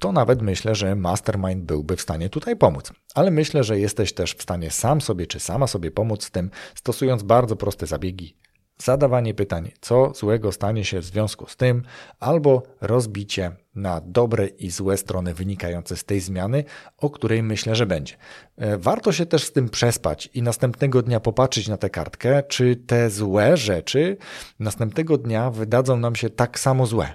to 0.00 0.12
nawet 0.12 0.42
myślę, 0.42 0.74
że 0.74 0.96
mastermind 0.96 1.64
byłby 1.64 1.96
w 1.96 2.00
stanie 2.00 2.28
tutaj 2.28 2.56
pomóc. 2.56 2.92
Ale 3.14 3.30
myślę, 3.30 3.64
że 3.64 3.78
jesteś 3.78 4.12
też 4.12 4.34
w 4.34 4.42
stanie 4.42 4.70
sam 4.70 5.00
sobie 5.00 5.26
czy 5.26 5.40
sama 5.40 5.66
sobie 5.66 5.90
pomóc 5.90 6.24
z 6.24 6.30
tym, 6.30 6.50
stosując 6.74 7.22
bardzo 7.22 7.56
proste 7.56 7.86
zabiegi. 7.86 8.36
Zadawanie 8.78 9.34
pytań, 9.34 9.70
co 9.80 10.12
złego 10.14 10.52
stanie 10.52 10.84
się 10.84 11.00
w 11.00 11.04
związku 11.04 11.46
z 11.46 11.56
tym, 11.56 11.82
albo 12.20 12.62
rozbicie 12.80 13.52
na 13.74 14.00
dobre 14.00 14.46
i 14.46 14.70
złe 14.70 14.96
strony 14.96 15.34
wynikające 15.34 15.96
z 15.96 16.04
tej 16.04 16.20
zmiany, 16.20 16.64
o 16.96 17.10
której 17.10 17.42
myślę, 17.42 17.74
że 17.74 17.86
będzie. 17.86 18.16
E, 18.56 18.78
warto 18.78 19.12
się 19.12 19.26
też 19.26 19.44
z 19.44 19.52
tym 19.52 19.68
przespać 19.68 20.30
i 20.34 20.42
następnego 20.42 21.02
dnia 21.02 21.20
popatrzeć 21.20 21.68
na 21.68 21.76
tę 21.76 21.90
kartkę, 21.90 22.42
czy 22.42 22.76
te 22.76 23.10
złe 23.10 23.56
rzeczy 23.56 24.16
następnego 24.58 25.18
dnia 25.18 25.50
wydadzą 25.50 25.96
nam 25.96 26.16
się 26.16 26.30
tak 26.30 26.58
samo 26.60 26.86
złe, 26.86 27.14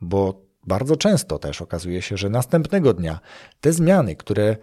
bo 0.00 0.49
bardzo 0.66 0.96
często 0.96 1.38
też 1.38 1.62
okazuje 1.62 2.02
się, 2.02 2.16
że 2.16 2.28
następnego 2.28 2.94
dnia 2.94 3.20
te 3.60 3.72
zmiany, 3.72 4.16
które 4.16 4.56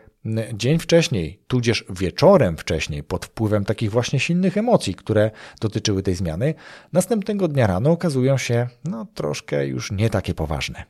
dzień 0.54 0.80
wcześniej, 0.80 1.40
tudzież 1.48 1.86
wieczorem 1.90 2.58
wcześniej, 2.58 3.04
pod 3.04 3.26
wpływem 3.26 3.66
takich 3.66 3.92
właśnie 3.92 4.20
silnych 4.20 4.58
emocji, 4.58 4.96
które 4.96 5.32
dotyczyły 5.62 6.04
tej 6.04 6.16
zmiany, 6.16 6.54
następnego 6.94 7.48
dnia 7.48 7.68
rano 7.68 7.92
okazują 7.92 8.38
się 8.38 8.68
no, 8.86 9.06
troszkę 9.14 9.68
już 9.68 9.92
nie 9.92 10.10
takie 10.10 10.34
poważne. 10.34 10.84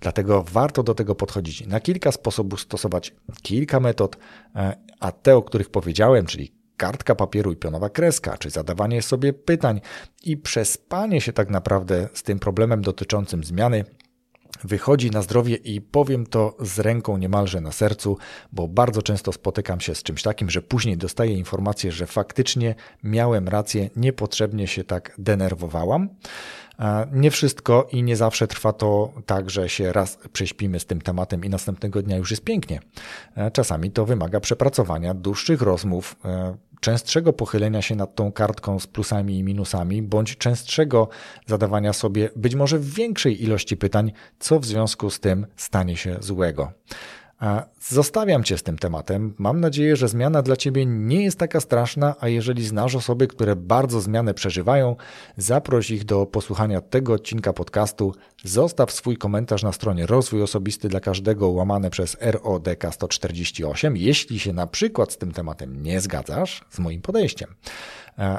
Dlatego 0.00 0.42
warto 0.42 0.82
do 0.82 0.94
tego 0.94 1.14
podchodzić 1.14 1.66
na 1.66 1.80
kilka 1.80 2.12
sposobów, 2.12 2.60
stosować 2.60 3.14
kilka 3.42 3.80
metod, 3.80 4.16
e, 4.56 4.76
a 5.00 5.12
te, 5.12 5.36
o 5.36 5.42
których 5.42 5.70
powiedziałem, 5.70 6.26
czyli 6.26 6.58
kartka 6.76 7.14
papieru 7.14 7.52
i 7.52 7.56
pionowa 7.56 7.90
kreska, 7.90 8.38
czy 8.38 8.50
zadawanie 8.50 9.02
sobie 9.02 9.32
pytań 9.32 9.80
i 10.24 10.36
przespanie 10.36 11.20
się 11.20 11.32
tak 11.32 11.50
naprawdę 11.50 12.08
z 12.14 12.22
tym 12.22 12.38
problemem 12.38 12.82
dotyczącym 12.82 13.44
zmiany, 13.44 13.84
wychodzi 14.64 15.10
na 15.10 15.22
zdrowie 15.22 15.56
i 15.56 15.80
powiem 15.80 16.26
to 16.26 16.56
z 16.60 16.78
ręką 16.78 17.16
niemalże 17.16 17.60
na 17.60 17.72
sercu, 17.72 18.18
bo 18.52 18.68
bardzo 18.68 19.02
często 19.02 19.32
spotykam 19.32 19.80
się 19.80 19.94
z 19.94 20.02
czymś 20.02 20.22
takim, 20.22 20.50
że 20.50 20.62
później 20.62 20.96
dostaję 20.96 21.32
informację, 21.32 21.92
że 21.92 22.06
faktycznie 22.06 22.74
miałem 23.02 23.48
rację, 23.48 23.90
niepotrzebnie 23.96 24.66
się 24.66 24.84
tak 24.84 25.14
denerwowałam. 25.18 26.08
Nie 27.12 27.30
wszystko 27.30 27.88
i 27.92 28.02
nie 28.02 28.16
zawsze 28.16 28.46
trwa 28.46 28.72
to 28.72 29.12
tak, 29.26 29.50
że 29.50 29.68
się 29.68 29.92
raz 29.92 30.18
prześpimy 30.32 30.80
z 30.80 30.86
tym 30.86 31.00
tematem 31.00 31.44
i 31.44 31.48
następnego 31.48 32.02
dnia 32.02 32.16
już 32.16 32.30
jest 32.30 32.44
pięknie. 32.44 32.80
Czasami 33.52 33.90
to 33.90 34.06
wymaga 34.06 34.40
przepracowania 34.40 35.14
dłuższych 35.14 35.62
rozmów, 35.62 36.16
częstszego 36.80 37.32
pochylenia 37.32 37.82
się 37.82 37.96
nad 37.96 38.14
tą 38.14 38.32
kartką 38.32 38.78
z 38.78 38.86
plusami 38.86 39.38
i 39.38 39.42
minusami, 39.42 40.02
bądź 40.02 40.36
częstszego 40.36 41.08
zadawania 41.46 41.92
sobie 41.92 42.30
być 42.36 42.54
może 42.54 42.78
większej 42.78 43.44
ilości 43.44 43.76
pytań, 43.76 44.12
co 44.38 44.60
w 44.60 44.64
związku 44.64 45.10
z 45.10 45.20
tym 45.20 45.46
stanie 45.56 45.96
się 45.96 46.16
złego. 46.20 46.72
Zostawiam 47.80 48.44
Cię 48.44 48.58
z 48.58 48.62
tym 48.62 48.78
tematem. 48.78 49.34
Mam 49.38 49.60
nadzieję, 49.60 49.96
że 49.96 50.08
zmiana 50.08 50.42
dla 50.42 50.56
Ciebie 50.56 50.86
nie 50.86 51.24
jest 51.24 51.38
taka 51.38 51.60
straszna, 51.60 52.14
a 52.20 52.28
jeżeli 52.28 52.66
znasz 52.66 52.94
osoby, 52.94 53.26
które 53.26 53.56
bardzo 53.56 54.00
zmianę 54.00 54.34
przeżywają, 54.34 54.96
zaproś 55.36 55.90
ich 55.90 56.04
do 56.04 56.26
posłuchania 56.26 56.80
tego 56.80 57.12
odcinka 57.12 57.52
podcastu. 57.52 58.14
Zostaw 58.44 58.92
swój 58.92 59.16
komentarz 59.16 59.62
na 59.62 59.72
stronie 59.72 60.06
Rozwój 60.06 60.42
Osobisty 60.42 60.88
dla 60.88 61.00
każdego 61.00 61.48
łamane 61.48 61.90
przez 61.90 62.16
RODK 62.20 62.84
148, 62.90 63.96
jeśli 63.96 64.38
się 64.38 64.52
na 64.52 64.66
przykład 64.66 65.12
z 65.12 65.18
tym 65.18 65.32
tematem 65.32 65.82
nie 65.82 66.00
zgadzasz 66.00 66.64
z 66.70 66.78
moim 66.78 67.02
podejściem. 67.02 67.54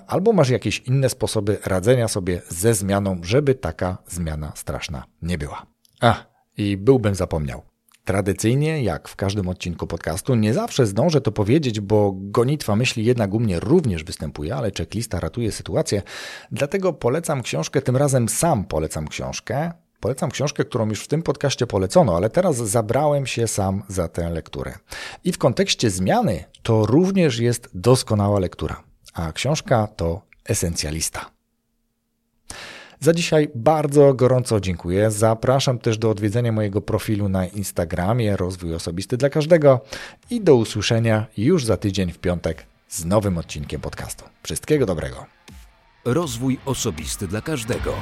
Albo 0.08 0.34
masz 0.34 0.50
jakieś 0.50 0.80
inne 0.80 1.10
sposoby 1.10 1.58
radzenia 1.66 2.08
sobie 2.08 2.42
ze 2.50 2.74
zmianą, 2.74 3.22
żeby 3.24 3.56
taka 3.56 3.98
zmiana 4.08 4.52
straszna 4.56 5.04
nie 5.22 5.38
była. 5.38 5.66
A, 6.02 6.26
i 6.58 6.78
byłbym 6.78 7.16
zapomniał. 7.16 7.69
Tradycyjnie, 8.10 8.84
jak 8.84 9.08
w 9.08 9.16
każdym 9.16 9.50
odcinku 9.50 9.88
podcastu, 9.88 10.36
nie 10.36 10.54
zawsze 10.54 10.86
zdążę 10.86 11.22
to 11.22 11.32
powiedzieć, 11.32 11.80
bo 11.80 12.14
gonitwa 12.16 12.76
myśli 12.76 13.06
jednak 13.06 13.34
u 13.34 13.40
mnie 13.40 13.60
również 13.60 14.04
występuje, 14.04 14.56
ale 14.56 14.72
checklista 14.78 15.20
ratuje 15.20 15.52
sytuację. 15.52 16.02
Dlatego 16.52 16.94
polecam 16.94 17.42
książkę, 17.42 17.82
tym 17.82 17.98
razem 17.98 18.30
sam 18.30 18.66
polecam 18.66 19.08
książkę. 19.08 19.72
Polecam 20.00 20.32
książkę, 20.32 20.66
którą 20.66 20.90
już 20.90 21.04
w 21.04 21.08
tym 21.08 21.24
podcaście 21.24 21.68
polecono, 21.68 22.16
ale 22.16 22.30
teraz 22.30 22.56
zabrałem 22.56 23.26
się 23.26 23.48
sam 23.48 23.84
za 23.88 24.08
tę 24.08 24.30
lekturę. 24.30 24.74
I 25.24 25.32
w 25.32 25.38
kontekście 25.38 25.90
zmiany 25.90 26.44
to 26.64 26.86
również 26.86 27.40
jest 27.40 27.70
doskonała 27.74 28.40
lektura, 28.40 28.84
a 29.14 29.32
książka 29.32 29.88
to 29.88 30.22
Esencjalista. 30.46 31.39
Za 33.02 33.14
dzisiaj 33.14 33.50
bardzo 33.56 34.14
gorąco 34.14 34.60
dziękuję. 34.60 35.12
Zapraszam 35.12 35.80
też 35.80 35.98
do 35.98 36.10
odwiedzenia 36.10 36.52
mojego 36.52 36.82
profilu 36.82 37.30
na 37.30 37.46
Instagramie 37.46 38.38
Rozwój 38.38 38.74
Osobisty 38.74 39.18
dla 39.18 39.30
Każdego 39.30 39.82
i 40.30 40.42
do 40.42 40.56
usłyszenia 40.56 41.26
już 41.38 41.66
za 41.66 41.78
tydzień 41.78 42.12
w 42.12 42.20
piątek 42.20 42.66
z 42.88 43.06
nowym 43.06 43.38
odcinkiem 43.38 43.82
podcastu. 43.82 44.26
Wszystkiego 44.44 44.86
dobrego. 44.86 45.26
Rozwój 46.06 46.60
Osobisty 46.66 47.28
dla 47.28 47.42
Każdego. 47.42 47.94